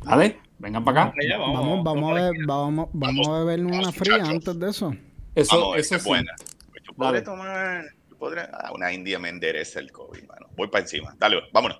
[0.04, 1.14] Dale, vengan para acá.
[1.20, 4.34] Allá, Vamos, vamos, a, ver, vamos, vamos a beber una vamos, fría muchachos.
[4.36, 4.94] antes de eso.
[5.34, 6.08] Eso, Vamos, eso es sí.
[6.08, 6.32] buena.
[6.70, 7.84] Pues yo podré tomar,
[8.18, 8.42] podré.
[8.52, 10.48] Ah, una India me endereza el COVID, mano.
[10.56, 11.14] Voy para encima.
[11.18, 11.78] Dale, vámonos.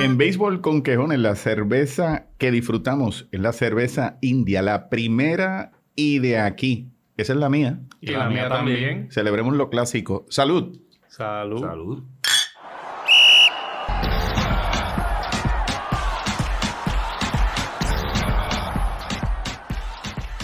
[0.00, 6.18] En béisbol con quejones, la cerveza que disfrutamos es la cerveza india, la primera y
[6.18, 6.88] de aquí.
[7.16, 7.78] Esa es la mía.
[8.00, 9.10] Y la, mía, también.
[9.12, 10.26] Celebremos lo clásico.
[10.28, 10.80] Salud.
[11.06, 11.60] Salud.
[11.60, 12.02] Salud.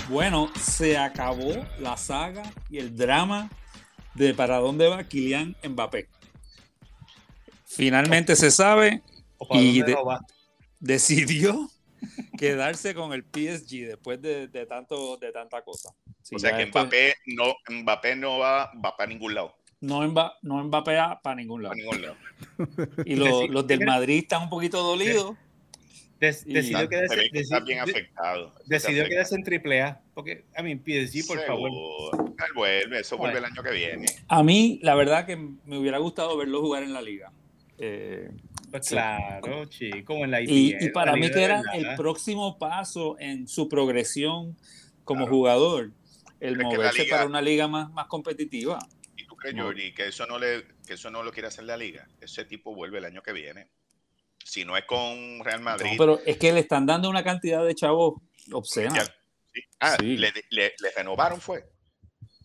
[0.09, 3.51] Bueno, se acabó la saga y el drama
[4.19, 6.09] de para dónde va Kylian Mbappé.
[7.65, 9.03] Finalmente se sabe,
[9.39, 10.19] ¿O para Y de- no
[10.81, 11.69] decidió
[12.39, 15.91] quedarse con el PSG después de, de tanto de tanta cosa.
[16.33, 19.55] O sea que Mbappé no, Mbappé no va, va para ningún lado.
[19.81, 21.75] no, Mba- no Mbappé para ningún lado.
[21.75, 22.17] Para ningún lado.
[23.05, 25.37] Y los, los del Madrid están un poquito dolidos.
[26.21, 28.55] Des- decidió Se quedarse, que está bien afectado.
[28.67, 30.01] Decidió quedarse en triple A.
[30.15, 31.71] Porque, a mí, PSG, por favor.
[32.39, 34.07] Él vuelve, eso vuelve el año que viene.
[34.29, 37.33] A mí, la verdad que me hubiera gustado verlo jugar en la liga.
[37.79, 38.31] Eh,
[38.71, 38.95] Pues Sí.
[38.97, 40.53] claro, chico, en la IPL.
[40.53, 44.59] y, y para la mí que era el próximo paso en su progresión
[45.05, 45.33] como Claro.
[45.37, 45.93] jugador,
[46.41, 48.79] el Pero moverse liga- para una liga más, más competitiva.
[49.17, 49.63] ¿Y tú crees, No.
[49.65, 52.07] Jordi, que eso no le, que eso no lo quiere hacer la liga?
[52.21, 53.69] Ese tipo vuelve el año que viene.
[54.49, 55.91] Si no es con Real Madrid.
[55.91, 58.15] No, pero es que le están dando una cantidad de chavos
[58.51, 58.95] obscena.
[58.97, 59.05] ya-
[59.53, 59.61] sí.
[59.79, 60.17] Ah, Sí.
[60.17, 61.65] Le, le- le renovaron fue.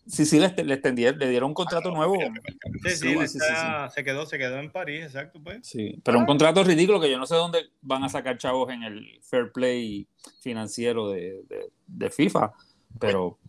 [0.06, 2.16] Sí, sí, le, le, extendieron- le dieron un contrato Ah, no, nuevo.
[2.20, 5.66] Sí, sí, Sí, le sí, sí, está- se quedó, se quedó en París, exacto, pues.
[5.66, 8.84] Sí, pero un contrato ridículo que yo no sé dónde van a sacar chavos en
[8.84, 10.06] el fair play
[10.42, 12.52] financiero de, de- de FIFA,
[13.00, 13.40] pero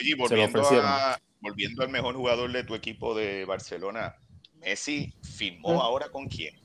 [0.00, 0.86] Oye, lo volviendo, ofrecieron.
[0.88, 4.16] a- volviendo al mejor jugador de tu equipo de Barcelona,
[4.54, 6.58] Messi firmó ahora con quién?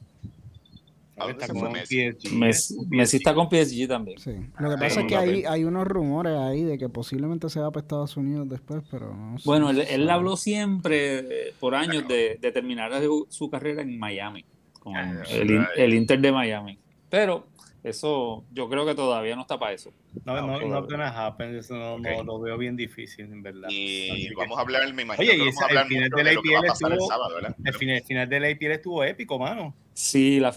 [1.18, 2.12] ¿A Está con Messi?
[2.12, 2.34] PSG.
[2.34, 4.18] Messi, Messi está con PSG también.
[4.18, 4.32] Sí.
[4.60, 7.70] Lo que pasa es que hay, hay unos rumores ahí de que posiblemente se va
[7.72, 9.44] para Estados Unidos después, pero no sé.
[9.46, 10.12] Bueno, él, sabe.
[10.12, 14.44] habló siempre eh, por años de, de terminar su, su carrera en Miami,
[14.80, 15.68] con Ah, el, right.
[15.78, 16.80] el Inter de Miami.
[17.10, 17.46] Pero
[17.84, 19.92] eso, yo creo que todavía no está para eso.
[20.26, 20.64] No, no, Ok.
[20.64, 22.26] no gonna happen, eso no, no Ok.
[22.26, 23.68] lo veo bien difícil, en verdad.
[23.70, 25.78] Y Así que- vamos a hablar, me imagino Oye, que y vamos a esa- el
[25.78, 27.56] hablar final mucho de la a IPL el estuvo-.
[27.66, 29.76] El, fin- el final de la IPL estuvo épico, mano.
[29.94, 30.52] Sí, la,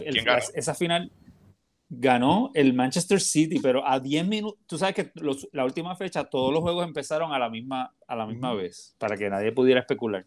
[0.54, 1.12] esa final
[1.88, 6.24] ganó el Manchester City, pero a 10 minutos, tú sabes que los- la última fecha
[6.24, 9.80] todos los juegos empezaron a la misma, a la misma vez, para que nadie pudiera
[9.80, 10.26] especular.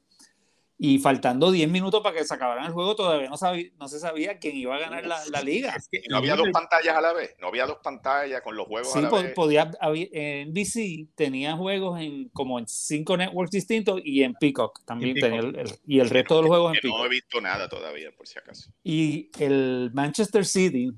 [0.81, 3.99] Y faltando 10 minutos para que se acabaran el juego, todavía no, sabía, no se
[3.99, 5.73] sabía quién iba a ganar la, la liga.
[5.75, 8.55] Es que Y no había dos pantallas a la vez, no había dos pantallas con
[8.55, 9.33] los juegos Sí, a la po- vez.
[9.33, 14.79] podía, había, en NBC tenía juegos en como en cinco networks distintos y en Peacock
[14.85, 15.59] también En tenía Peacock.
[15.59, 17.05] el- el- y el resto de los juegos en que no Peacock.
[17.05, 18.71] he visto nada todavía, por si acaso.
[18.81, 20.91] Y el Manchester City,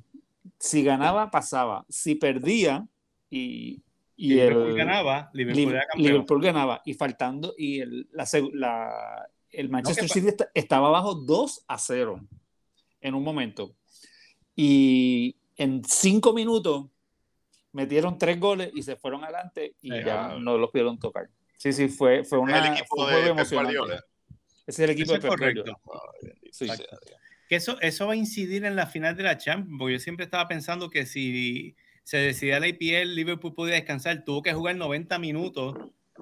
[0.59, 1.86] si ganaba, pasaba.
[1.89, 2.86] Si perdía,
[3.32, 3.82] y,
[4.15, 6.07] y Liverpool el ganaba, Liverpool Liv- era campeón.
[6.07, 6.82] Liverpool ganaba.
[6.86, 12.20] Y faltando, y el, la, la- el Manchester City est- estaba abajo 2 a 0
[13.02, 13.76] en un momento.
[14.56, 16.86] Y en cinco minutos
[17.72, 20.38] metieron tres goles y se fueron adelante y Eh, ya ah.
[20.39, 21.30] no los pudieron tocar.
[21.58, 23.95] Sí, sí, fue, fue, una, el equipo fue un de emocionante.
[24.68, 25.80] Es el equipo Eso de correcto.
[26.52, 26.66] Sí.
[26.66, 26.84] Dios.
[27.47, 30.24] Que eso, eso va a incidir en la final de la Champions, porque yo siempre
[30.26, 35.20] estaba pensando que si se decidía la IPL, Liverpool podía descansar, tuvo que jugar 90
[35.20, 35.76] minutos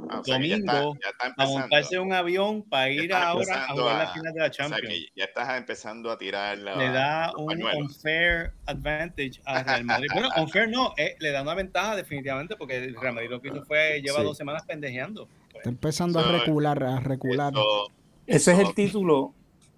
[0.09, 3.13] Ah, o sea que ya está- Domingo, ya está a montarse un avión para ir
[3.13, 4.87] ahora a jugar a- la final de la O sea Champions.
[4.93, 7.75] que ya estás empezando a tirar la, le da un pañuelos.
[7.81, 10.07] unfair advantage a Real Madrid.
[10.13, 13.49] Bueno, unfair no, eh, le da una ventaja definitivamente porque el Real Madrid lo que
[13.49, 14.23] hizo fue lleva Sí.
[14.23, 15.27] dos semanas pendejeando.
[15.53, 17.51] Está empezando a Eso- recular, a recular.
[17.53, 17.91] Eso-
[18.25, 19.33] Ese es eso- el título.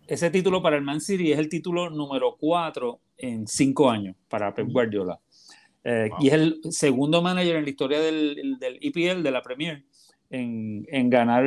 [0.07, 4.53] Ese título para el Man City es el título número 4 en cinco años para
[4.53, 5.17] Pep Guardiola.
[5.83, 6.17] Eh, Wow.
[6.21, 9.83] Y es el segundo manager en la historia del, del EPL, de la Premier,
[10.31, 11.45] en, en ganar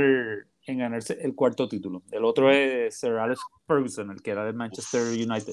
[0.67, 2.03] en ganarse el cuarto título.
[2.11, 5.53] El otro es Sir Alex Ferguson, el que era del Manchester United.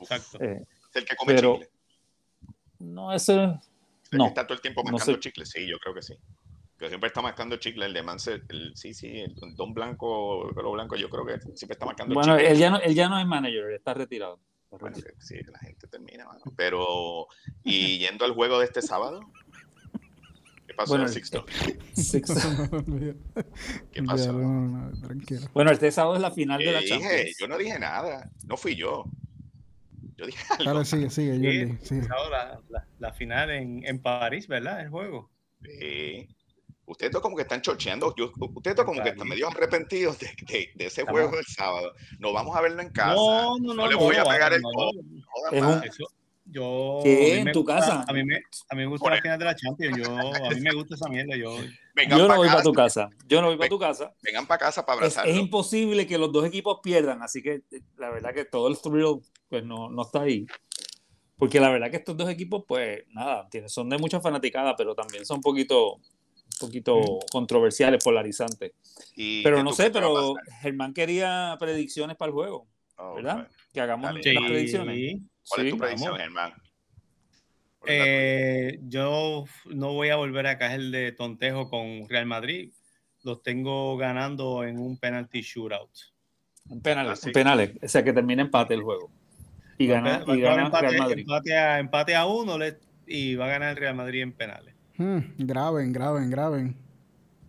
[0.00, 0.38] Exacto.
[0.42, 1.70] Eh, es el que come pero- chicle.
[2.80, 3.50] no, ese El
[4.10, 4.26] que no.
[4.26, 5.20] está todo el tiempo no mascando sé.
[5.20, 5.46] chicle.
[5.46, 6.14] Sí, yo creo que sí.
[6.76, 7.86] Que siempre está mascando chicle.
[7.86, 11.38] El de Mansell, el, sí, sí, el don blanco, el pelo blanco, yo creo que
[11.56, 12.50] siempre está mascando Bueno, chicle.
[12.50, 14.40] él ya no, él ya no es manager, está retirado.
[14.64, 15.20] Está Bueno, retirado.
[15.20, 16.40] sí, la gente termina, mano.
[16.56, 17.28] Pero,
[17.62, 19.20] y yendo al juego de este sábado,
[20.72, 21.44] ¿qué pasó, Bueno, Sixto?
[21.94, 22.34] Six-
[23.92, 24.26] ¿Qué pasó?
[24.26, 25.40] Ya, no, no, no, tranquilo.
[25.54, 26.88] Bueno, este sábado es la final de ¿Qué la dije?
[26.98, 27.36] Champions.
[27.38, 28.30] Yo no dije nada.
[28.46, 29.04] No fui yo.
[30.16, 30.72] Yo dije algo.
[30.72, 32.08] Dale, sigue, sigue, Sí, Jordi.
[32.16, 34.80] Ahora la, la final en, en París, ¿verdad?
[34.80, 35.30] El juego.
[35.62, 36.28] Sí.
[36.84, 38.14] Ustedes dos como que están chocheando.
[38.16, 41.46] Yo, ustedes dos como que están medio arrepentidos de, de- de ese Estamos- juego del
[41.46, 41.92] sábado.
[42.18, 43.14] No vamos a verlo en casa.
[43.14, 43.86] No, no, no.
[43.86, 45.56] le no, voy a no, pegar el no, no.
[45.56, 45.76] Es más.
[45.76, 46.04] un- Eso,
[46.52, 47.00] yo.
[47.02, 47.14] ¿Qué?
[47.14, 48.04] a mí ¿En me tu gusta- casa?
[48.06, 49.98] A mí me, a mí me gusta la final de la Champions.
[49.98, 51.36] Yo, a mí me gusta esa mierda.
[51.36, 51.56] Yo,
[51.94, 52.56] Vengan Yo no voy casa.
[52.56, 53.10] para tu casa.
[53.28, 54.14] Yo no voy para tu casa.
[54.22, 57.82] Vengan para casa para Es, es imposible que los dos equipos pierdan, así que eh,
[57.98, 60.46] la verdad que todo el thrill pues no, no está ahí.
[61.38, 64.94] Porque la verdad que estos dos equipos, pues nada, tienen- son de mucha fanaticada, pero
[64.94, 66.00] también son un poquito, un
[66.60, 68.72] poquito controversiales, polarizantes.
[69.16, 70.34] ¿Y Pero no sé, pero?
[70.60, 73.34] Germán quería predicciones para el juego, Oh, ¿verdad?
[73.34, 73.48] bueno.
[73.72, 74.20] Que hagamos Dale.
[74.34, 74.48] las Sí.
[74.48, 75.20] predicciones.
[75.48, 76.20] ¿Cuál es tu predicción, vamos.
[76.22, 76.52] Germán?
[77.86, 82.70] Eh, yo no voy a volver a caer de tontejo con Real Madrid.
[83.22, 85.90] Los tengo ganando en un penalty shootout.
[86.70, 87.28] En penales, Así.
[87.28, 87.72] en penales.
[87.82, 89.10] O sea, que termina empate el juego.
[89.78, 91.18] Y gana, haber gana empate, Real Madrid.
[91.22, 94.74] empate a, empate a uno le- y va a ganar el Real Madrid en penales.
[94.96, 96.76] Hmm, graben, graben, graben.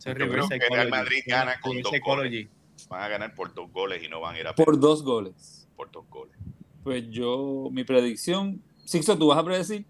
[0.03, 0.89] Yo creo reverse que Real.
[0.89, 2.47] Madrid gana con dos psychology.
[2.89, 5.62] Van a ganar por dos goles y no van a ir a Por dos goles.
[5.83, 6.35] Por dos goles.
[6.83, 8.61] Pues yo, mi predicción.
[8.85, 9.85] Sixto, ¿tú vas a predecir?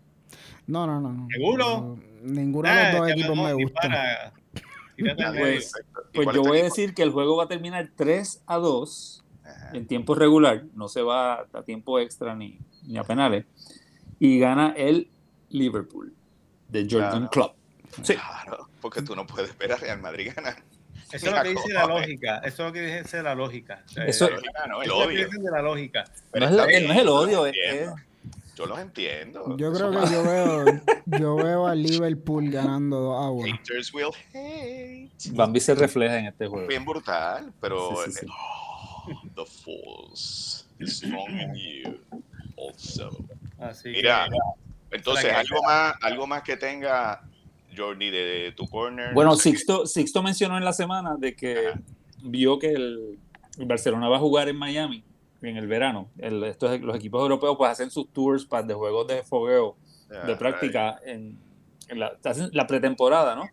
[0.68, 1.28] No, no, no.
[1.32, 1.66] ¿Seguro?
[1.66, 3.80] No, ninguno de los Ah, dos ya equipos no, me gusta.
[3.82, 3.92] Pues-
[4.98, 5.16] medio.
[5.16, 6.02] Perfecto.
[6.14, 9.24] ¿Y Pues yo voy a decir que el juego va a terminar 3 a 2
[9.44, 9.72] Ajá.
[9.74, 10.66] en tiempo regular.
[10.76, 13.46] No se va a tiempo extra ni, ni a penales.
[14.20, 15.10] Y gana el
[15.50, 16.14] Liverpool
[16.70, 17.56] de Jordan Claro.
[17.90, 18.04] Club.
[18.06, 18.14] Sí.
[18.16, 20.64] Claro, porque tú no puedes ver a Real Madrid ganar.
[21.14, 22.38] Eso es lo que dice la lógica.
[22.40, 23.84] Eso es lo que dice la lógica.
[24.06, 24.30] Eso-
[24.68, 25.30] no, el lo que odio.
[25.30, 26.04] de la lógica.
[26.34, 27.90] No es, la- está bien, no es el yo los odio, es,
[28.56, 29.58] Yo los entiendo.
[29.58, 30.66] Yo creo que yo veo,
[31.06, 33.48] yo veo al Liverpool ganando 2 a 1.
[33.58, 35.10] Haters will hate.
[35.32, 36.68] Bambi se refleja en este juego.
[36.68, 38.26] Bien brutal, pero Sí, sí, sí.
[38.30, 42.00] Oh, the force is strong in you
[42.58, 43.10] also.
[43.60, 47.22] Así Mira, que, entonces algo más, algo más que tenga
[47.76, 49.14] Jordi de tu corner.
[49.14, 51.80] Bueno, No sé Sixto, Sixto mencionó en la semana de que Ajá.
[52.24, 53.20] vio que el,
[53.58, 55.04] el Barcelona va a jugar en Miami
[55.42, 56.10] en el verano.
[56.18, 59.76] El- estos, los equipos europeos pues hacen sus tours para de juegos de fogueo,
[60.10, 60.16] qué.
[60.28, 61.38] de Ah, práctica en,
[61.90, 63.44] en la, hacen la pretemporada, ¿no?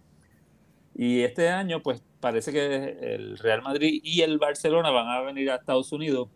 [0.95, 5.51] Y este año pues parece que el Real Madrid y el Barcelona van a venir
[5.51, 6.29] a Estados Unidos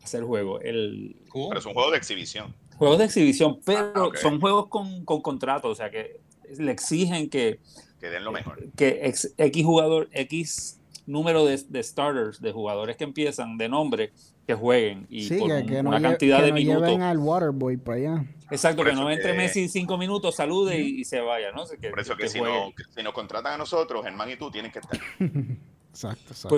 [0.00, 0.60] a hacer juego.
[0.60, 1.48] El, cool.
[1.48, 2.54] Pero es un juego de exhibición.
[2.78, 4.16] juegos de exhibición, pero Ah, ok.
[4.16, 6.20] son juegos con, con contrato, o sea que
[6.58, 7.60] le exigen que
[8.00, 8.64] Que den lo mejor.
[8.76, 14.12] que ex- X jugador, X número de, de starters, de jugadores que empiezan de nombre,
[14.46, 16.82] que jueguen y Sí, por que, un- que no, una cantidad que de no minutos.
[16.82, 18.24] lleven al Waterboy para allá.
[18.50, 21.64] Exacto, que no entre que- Messi cinco minutos, salude y, y se vaya, ¿no?
[21.80, 24.36] Que, Por eso que, que si, no, que si nos contratan a nosotros, Germán y
[24.36, 24.98] tú tienen que estar.
[25.90, 26.48] Exacto, exacto.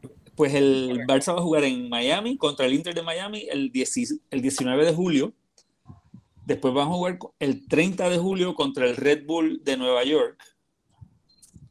[0.00, 3.70] Pues, pues el Barça va a jugar en Miami contra el Inter de Miami el,
[3.72, 5.32] 10 el 19 de julio.
[6.48, 10.42] Después van a jugar el 30 de julio contra el Red Bull de Nueva York.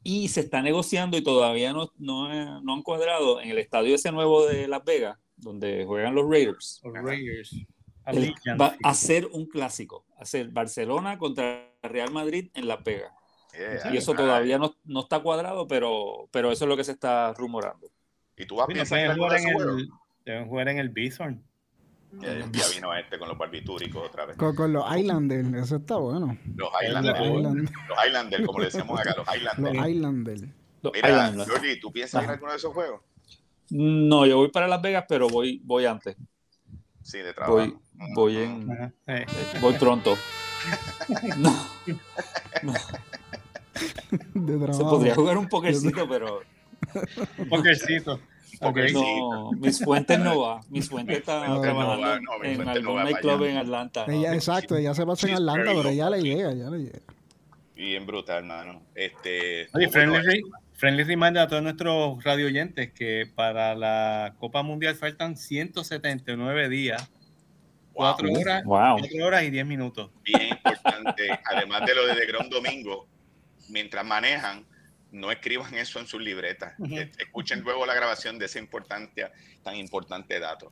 [0.03, 4.11] Y se está negociando y todavía no, no, no han cuadrado en el estadio ese
[4.11, 6.80] nuevo de Las Vegas, donde juegan los Raiders.
[6.84, 7.55] Los Raiders.
[8.05, 13.11] El- va a ser un clásico, hacer Barcelona contra Real Madrid en Las Vegas.
[13.53, 14.17] Yeah, Y eso ay.
[14.17, 17.89] todavía no, no está cuadrado, pero, pero eso es lo que se está rumorando.
[18.38, 19.89] ¿Y tú vas a jugar en el,
[20.23, 21.43] deben jugar en el Bison.
[22.14, 24.38] Ya, ya vino este con los barbitúricos otra vez.
[24.38, 26.38] Con, con los Islanders, eso está bueno.
[26.55, 26.70] Los.
[26.86, 27.20] Islanders.
[27.89, 29.28] Los Highlanders, como le decíamos acá, los.
[29.89, 30.43] Islanders.
[30.82, 31.49] Los Mira, Islanders.
[31.51, 33.01] Jordi, ¿tú piensas ir a alguno de esos juegos?
[33.70, 36.16] No, yo voy para Las Vegas, pero voy, voy antes.
[37.03, 37.55] Sí, de trabajo.
[37.58, 37.78] Voy,
[38.16, 38.93] voy en.
[39.08, 39.26] Eh,
[39.62, 40.18] voy pronto.
[41.38, 42.74] No,
[44.34, 44.89] De se trabajo.
[44.89, 46.41] podría jugar un pokercito, pero
[47.38, 48.20] Un pokercito.
[48.62, 48.78] Ok.
[48.93, 50.62] no, mis fuentes no va.
[50.70, 53.58] Mis fuentes están No, trabajando no va, no, mis en fuentes no algún nightclub en
[53.58, 54.05] Atlanta.
[54.08, 54.14] ¿no?
[54.14, 56.99] Ella, exacto, ella se pasa en Atlanta, pero ella le llega, ya le llega.
[57.76, 58.82] Bien brutal, hermano.
[58.95, 60.41] Este, Oye, ¿cómo friendly,
[60.74, 67.10] friendly reminder a todos nuestros radio oyentes que para la Copa Mundial faltan 179 días,
[67.93, 68.97] Wow, 4 horas, Wow.
[68.99, 70.10] 4 horas y 10 minutos.
[70.24, 71.30] bien importante.
[71.45, 73.08] Además de lo de Gran Domingo,
[73.70, 74.66] mientras manejan,
[75.12, 76.74] no escriban eso en sus libretas.
[76.91, 79.26] Eh, Escuchen luego la grabación de ese importante,
[79.64, 80.70] tan importante dato.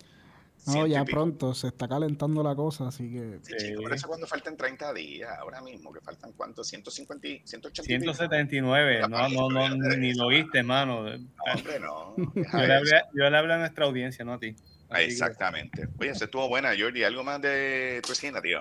[0.68, 3.38] No, ya pronto, se está calentando la cosa, así que...
[3.44, 7.42] Sí, chico, por eso cuando faltan 30 días, ahora mismo, que faltan cuántos, 150, y-
[7.46, 8.14] 180 y pico.
[8.16, 11.04] 179, no, no, no, ni lo oíste, hermano.
[11.04, 12.16] No, hombre, no.
[12.18, 12.74] Yo deja le, eso.
[12.78, 14.56] hablé, yo le hablé a nuestra audiencia, no a ti.
[14.92, 15.88] Exactamente.
[16.00, 17.04] Oye, se estuvo buena, Jordi.
[17.04, 18.60] ¿Algo más de tu esquina, tío?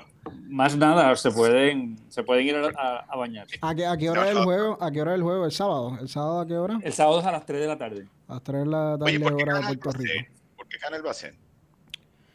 [0.49, 3.47] Más nada, se pueden, se pueden ir a, a- a bañar.
[3.61, 4.45] ¿A qué, a qué hora No, es el no.
[4.45, 4.79] juego?
[4.83, 5.45] ¿A qué hora es el juego?
[5.45, 5.99] ¿El sábado?
[6.01, 6.79] ¿El sábado a qué hora?
[6.83, 8.07] El sábado es a las 3 de la tarde.
[8.29, 10.07] A las 3 de la Oye, tarde, ¿por qué hora de canal Puerto va a
[10.09, 10.16] ser?
[10.16, 10.35] Rico.
[10.57, 11.35] ¿Por qué canal va a ser?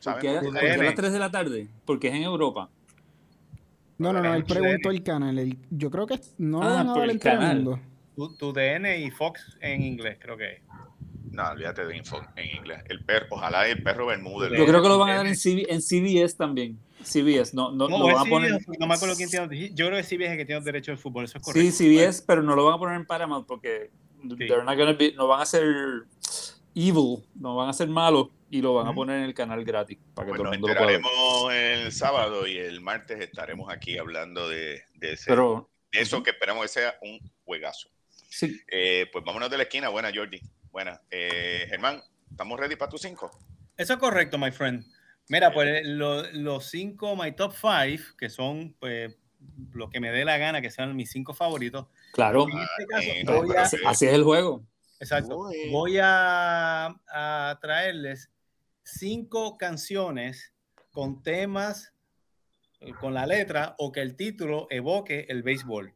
[0.04, 0.72] ¿Por qué, por qué?
[0.72, 1.68] a las 3 de la tarde?
[1.86, 2.70] Porque es en Europa.
[3.98, 5.38] No, no, no, él preguntó el canal.
[5.40, 7.82] el- yo creo que no Ah, lo van a dar el canal.
[8.16, 10.62] Tu, tu DN y Fox en inglés, creo que es.
[11.32, 12.84] No, olvídate de info en inglés.
[12.90, 14.52] El perro, ojalá el perro Bermúdez.
[14.58, 16.80] Yo creo que lo van a dar en, CB en CBS también.
[17.04, 18.52] CBS, no, no, No, lo van a poner.
[18.54, 19.70] CBS, no me acuerdo quién tiene.
[19.74, 21.52] Yo creo que CBS es el que tiene los derechos del fútbol, eso es Sí,
[21.52, 21.78] correcto.
[21.78, 23.92] CBS, pero no lo van a poner en Paramount porque
[24.38, 25.64] they're not gonna be- no van a ser
[26.76, 29.98] evil, no van a ser malos y lo van a poner en el canal gratis
[30.14, 30.96] para que Pues todo nos el mundo lo pueda ver.
[30.98, 31.54] enteraremos
[31.86, 36.32] el sábado y el martes estaremos aquí hablando de, de, ese- Pero de eso que
[36.32, 37.88] esperamos que sea un juegazo.
[38.30, 39.90] sí, Eh, pues vámonos de la esquina.
[39.90, 40.40] Buena, Jordi.
[40.72, 41.01] Buena.
[41.09, 43.32] Eh, Germán, ¿estamos ready para tus cinco?
[43.78, 44.86] Eso es correcto, my friend.
[45.30, 49.15] Mira, pues lo- los cinco, my top five, que son pues
[49.74, 51.88] lo que me dé la gana, que sean mis cinco favoritos.
[52.11, 54.63] Claro, En este caso, eh, pero a, así, es el juego.
[54.99, 55.70] exacto, Uy.
[55.72, 58.30] voy a, a traerles
[58.84, 60.53] cinco canciones
[60.91, 61.93] con temas,
[62.82, 65.93] eh, con la letra o que el título evoque el béisbol.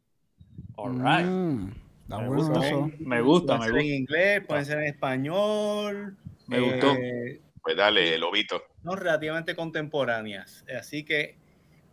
[0.75, 1.25] All right.
[1.25, 1.71] Mm,
[2.03, 2.91] está Me bueno gusta, eso.
[2.99, 6.17] Me gusta, Pueden me ser en inglés, pueden ser en español.
[6.47, 6.93] Me gustó.
[6.93, 8.61] eh, Pues dale, Lobito.
[8.83, 10.65] son relativamente contemporáneas.
[10.77, 11.37] Así que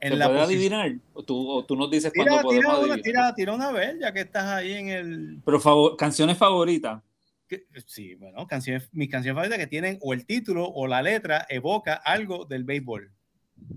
[0.00, 0.92] en ¿Se la puede posi- adivinar?
[1.12, 3.02] ¿O tú, o tú nos dices Tira, cuándo tira podemos una, adivinar?
[3.02, 5.38] tira, tira una vez, ya que estás ahí en el.
[5.44, 7.02] Pero favor, canciones favoritas.
[7.46, 11.46] que- Sí, bueno, canciones, mis canciones favoritas que tienen o el título o la letra
[11.48, 13.12] evoca algo del béisbol.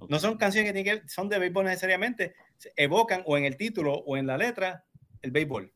[0.07, 2.35] No son canciones que tienen que son de béisbol necesariamente,
[2.77, 4.85] evocan o en el título o en la letra
[5.23, 5.72] el béisbol.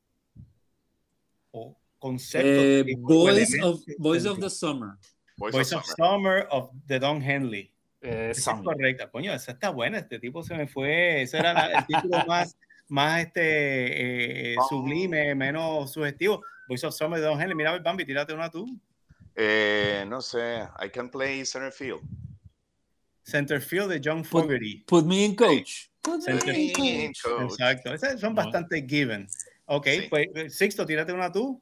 [1.60, 2.51] O conceptos.
[2.51, 4.97] Eh, elementos of, Boys of the Summer.
[5.38, 5.95] Voice Boys of of Summer.
[5.97, 7.72] Summer of the Don Henley.
[8.01, 9.97] Eh, Esa es correcta, coño, esa está buena.
[9.99, 11.22] Este tipo se me fue.
[11.24, 12.55] Ese era la- el título más,
[12.88, 16.41] más este, eh, sublime, menos sugestivo.
[16.68, 17.55] Voice of Summer de Don Henley.
[17.55, 18.66] Mira, Bambi, tírate una tú.
[19.36, 22.01] Eh, no sé, I can play center field.
[23.24, 24.84] Centerfield de John Fogerty.
[24.88, 25.89] Put me in coach.
[26.01, 27.51] Put me Center- in coach.
[27.51, 27.93] Exacto.
[27.93, 29.28] Esas son bastante given.
[29.68, 30.01] Ok, Sí.
[30.09, 31.61] pues Sixto, tírate una tú.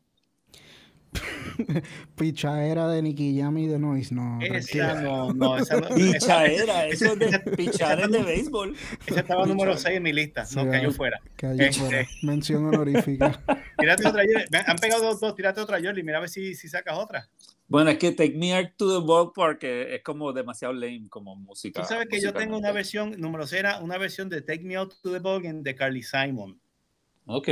[2.16, 4.14] Pichadera de Nicky Jam y de Noise.
[4.14, 5.88] No, Esa no, no, esa no.
[5.88, 8.76] esa- Pichadera, eso es de pichadera de béisbol.
[9.08, 10.45] esa estaba número 6 en mi lista.
[10.45, 10.91] Sí, Nos cayó vale.
[10.93, 11.22] fuera.
[11.38, 12.08] Que allí Este- fuera.
[12.24, 13.41] Mención honorífica.
[13.80, 14.24] Tírate otra.
[14.68, 15.36] Han pegado dos, dos.
[15.36, 16.03] Tírate otra, Jordi.
[16.03, 17.28] Mira a ver si, si sacas otra.
[17.68, 21.82] Bueno, es que Take Me Out to the Ballpark es como demasiado lame como música.
[21.82, 24.76] Tú sabes que yo tengo una versión, número 6 era una versión de Take Me
[24.76, 26.60] Out to the Ballgame de Carly Simon.
[27.26, 27.47] Ok.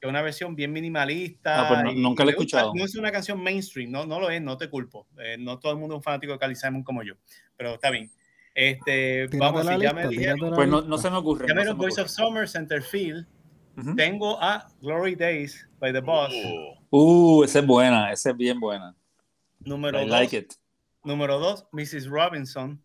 [0.00, 1.64] Que es una versión bien minimalista.
[1.66, 2.72] Ah, pues no- nunca la he escuchado.
[2.74, 5.06] No es una canción mainstream, no, no lo es, no te culpo.
[5.18, 7.14] Eh, no todo el mundo es un fanático de Carly Simon como yo,
[7.56, 8.10] pero está bien.
[8.54, 10.88] Este, Tírate vamos, la si ya me lista, dijeron, Pues no, lista.
[10.90, 11.46] no se me ocurre.
[11.46, 12.08] ya no Voice of.
[12.08, 13.26] Summer, Centerfield.
[13.76, 13.94] Ujú.
[13.94, 16.32] Tengo a Glory Days by The Boss,
[16.90, 18.96] Uh, Uh, esa es buena, esa es bien buena.
[19.60, 20.10] número I 2.
[20.10, 20.52] like it.
[21.04, 22.06] Número 2, Mrs.
[22.08, 22.82] Robinson,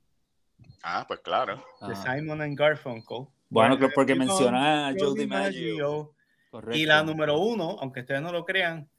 [0.84, 1.55] ah, pues claro.
[1.82, 2.03] de Ah.
[2.18, 3.26] Simon and Garfunkel.
[3.49, 5.61] Bueno, creo porque menciona a Joe Joe DiMaggio.
[5.76, 6.11] DiMaggio.
[6.56, 6.78] Correcto.
[6.78, 8.89] Y la número uno, aunque ustedes no lo crean,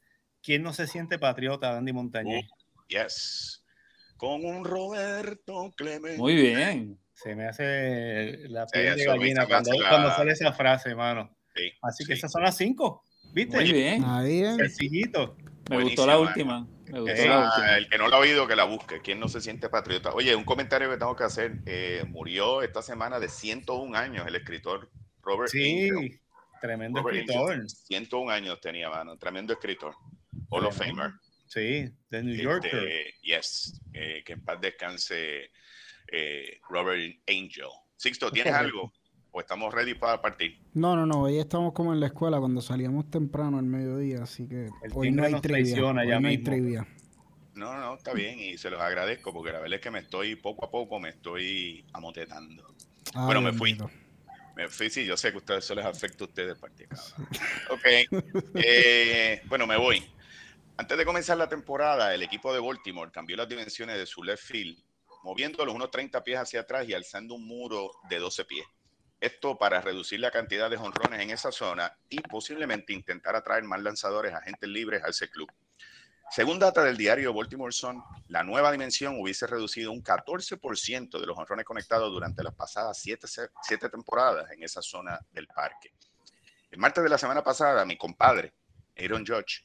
[0.43, 2.45] ¿quién no se siente patriota, Andy Montañez?
[2.87, 3.63] Yes.
[4.15, 6.17] Con un Roberto Clemente.
[6.19, 6.99] Muy bien.
[7.13, 11.35] Se me hace la piel de gallina cuando, la- cuando sale esa frase, hermano.
[11.55, 12.19] Sí, Así que sí.
[12.19, 13.03] esas son las cinco.
[13.33, 13.57] ¿Viste?
[13.57, 14.03] Muy bien.
[14.05, 14.55] Ahí es.
[14.57, 15.35] Sencillito.
[15.71, 16.65] Me gustó la última.
[16.85, 17.77] Me gustó Eh, la Ah, última.
[17.77, 19.01] el que no lo ha oído, que la busque.
[19.01, 20.11] ¿Quién no se siente patriota?
[20.13, 21.57] Oye, un comentario que tengo que hacer.
[21.65, 24.89] Eh, murió esta semana de 101 años el escritor
[25.23, 25.89] Robert Sí.
[26.59, 27.53] Tremendo Robert escritor.
[27.53, 29.17] Angel, 101 años tenía, mano.
[29.17, 29.93] Tremendo escritor.
[30.49, 30.77] Hall of.
[30.77, 31.11] Famer.
[31.47, 32.73] Sí, de New Yorker.
[32.73, 33.81] Este, yes.
[33.93, 35.51] Eh, que en paz descanse
[36.11, 37.69] eh, Robert Angel.
[37.95, 38.93] Sixto, ¿tienes algo?
[39.31, 40.59] ¿O estamos ready para partir?
[40.73, 41.23] No, no, no.
[41.23, 45.11] Hoy estamos como en la escuela cuando salíamos temprano al mediodía, así que El hoy
[45.11, 45.85] no hay nos trivia.
[45.85, 46.87] Hoy ya no hay trivia.
[47.55, 50.35] No, no, está bien y se los agradezco porque la verdad es que me estoy,
[50.35, 52.75] poco a poco me estoy amotetando.
[53.15, 53.75] Ay, Bueno, me fui.
[54.69, 56.95] Fui, sí, yo sé que a ustedes eso les afecta a ustedes, partida.
[57.69, 57.85] Ok,
[58.55, 60.03] eh, bueno, me voy.
[60.77, 64.43] Antes de comenzar la temporada, el equipo de Baltimore cambió las dimensiones de su left
[64.43, 64.77] field,
[65.23, 68.65] moviéndolo unos 30 pies hacia atrás y alzando un muro de 12 pies.
[69.19, 73.81] Esto para reducir la cantidad de jonrones en esa zona y posiblemente intentar atraer más
[73.81, 75.49] lanzadores agentes libres a ese club.
[76.29, 81.37] Según data del diario Baltimore Sun, la nueva dimensión hubiese reducido un 14% de los
[81.37, 83.27] honrones conectados durante las pasadas siete,
[83.61, 85.93] siete temporadas en esa zona del parque.
[86.69, 88.53] El martes de la semana pasada, mi compadre,
[88.97, 89.63] Aaron Judge,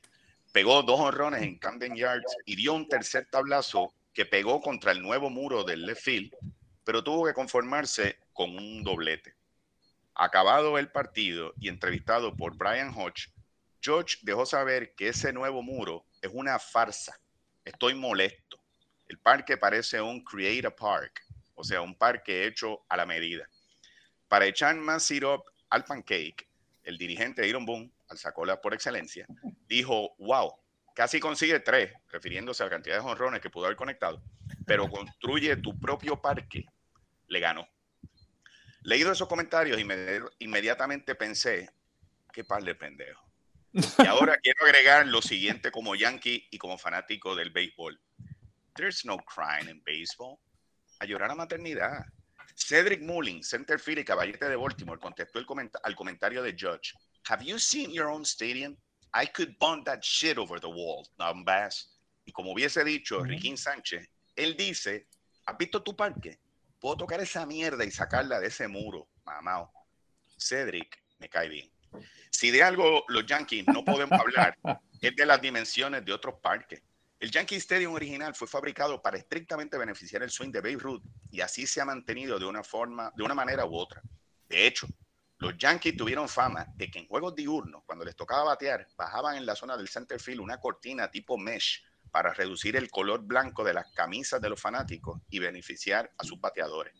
[0.53, 5.03] pegó dos honrones en Camden Yards y dio un tercer tablazo que pegó contra el
[5.03, 6.33] nuevo muro del left field,
[6.85, 9.35] pero tuvo que conformarse con un doblete.
[10.15, 13.33] Acabado el partido y entrevistado por Brian Hodge,
[13.81, 17.21] George dejó saber que ese nuevo muro es una farsa.
[17.65, 18.59] Estoy molesto.
[19.09, 21.23] El parque parece un Create a Park,
[21.55, 23.47] o sea, un parque hecho a la medida.
[24.29, 26.49] Para echar más syrup al pancake,
[26.85, 29.27] el dirigente Aaron Boone, al sacola por excelencia,
[29.69, 30.55] dijo, wow,
[30.95, 34.23] casi consigue tres, refiriéndose a la cantidad de jonrones que pudo haber conectado,
[34.67, 36.65] pero construye tu propio parque,
[37.29, 37.69] le ganó.
[38.83, 41.71] Leído esos comentarios, inmedi- inmediatamente pensé,
[42.33, 43.23] qué par de pendejo.
[43.73, 47.99] Y ahora quiero agregar lo siguiente como yankee y como fanático del béisbol.
[48.75, 50.39] There's no crying in baseball.
[51.01, 52.05] A llorar a maternidad.
[52.55, 55.47] Cedric Mullins, center field y caballete de Baltimore, contestó el
[55.83, 56.93] al comentario de Judge.
[57.29, 58.77] Have you seen your own stadium?
[59.15, 61.99] I could bump that shit over the wall, Don Bass.
[62.25, 65.09] Y como hubiese dicho Riquín Sánchez, él dice,
[65.47, 66.39] ¿has visto tu parque?
[66.79, 69.71] Puedo tocar esa mierda y sacarla de ese muro, mamao.
[70.39, 71.72] Cedric me cae bien.
[72.31, 74.59] Si de algo los Yankees no podemos hablar,
[75.01, 76.83] es de las dimensiones de otros parques.
[77.21, 81.41] El Yankee Stadium original fue fabricado para estrictamente beneficiar el swing de Babe Ruth y
[81.41, 84.03] así se ha mantenido de una forma, de una manera u otra.
[84.49, 84.89] De hecho,
[85.39, 89.47] los Yankees tuvieron fama de que en juegos diurnos, cuando les tocaba batear, bajaban en
[89.47, 91.83] la zona del center field una cortina tipo mesh
[92.13, 96.41] para reducir el color blanco de las camisas de los fanáticos y beneficiar a sus
[96.41, 96.95] bateadores.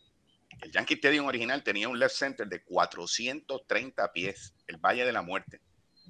[0.63, 5.21] El Yankee Stadium original tenía un left center de 430 pies, el Valle de la
[5.21, 5.61] Muerte.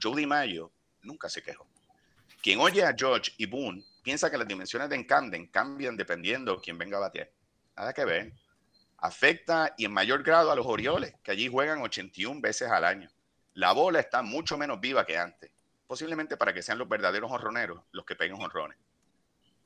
[0.00, 1.66] Joe DiMaggio nunca se quejó.
[2.42, 6.76] Quien oye a George y Boone piensa que las dimensiones de Camden cambian dependiendo quién
[6.76, 7.30] venga a batear.
[7.74, 8.34] Nada que ver.
[8.98, 13.10] Afecta y en mayor grado a los Orioles, que allí juegan 81 veces al año.
[13.54, 15.50] La bola está mucho menos viva que antes,
[15.86, 18.76] posiblemente para que sean los verdaderos honroneros los que peguen honrones.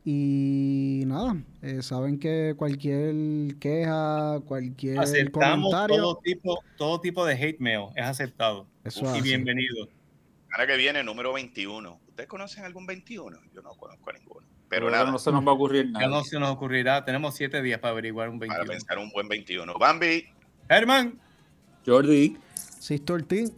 [0.04, 7.34] Y nada, eh, saben que cualquier queja, cualquier Aceptamos comentario, todo tipo, todo tipo de
[7.34, 8.66] hate mail, es aceptado.
[8.84, 9.20] Eso y hace.
[9.22, 9.88] bienvenido.
[10.52, 12.00] Ahora que viene, número 21.
[12.08, 13.38] ¿Ustedes conocen algún 21?
[13.54, 14.46] Yo no conozco a ninguno.
[14.68, 16.08] Pero Pero nada, no se nos va a ocurrir Ya nada.
[16.08, 17.04] no se nos ocurrirá.
[17.04, 18.72] Tenemos siete días para averiguar un para 21.
[18.72, 19.74] pensar un buen 21.
[19.78, 20.26] Bambi,
[20.68, 21.18] Germán.
[21.86, 22.36] Jordi.
[22.78, 23.52] Sixto Ortiz.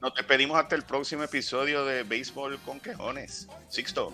[0.00, 3.48] Nos despedimos hasta el próximo episodio de Béisbol con Quejones.
[3.68, 4.12] Sixto.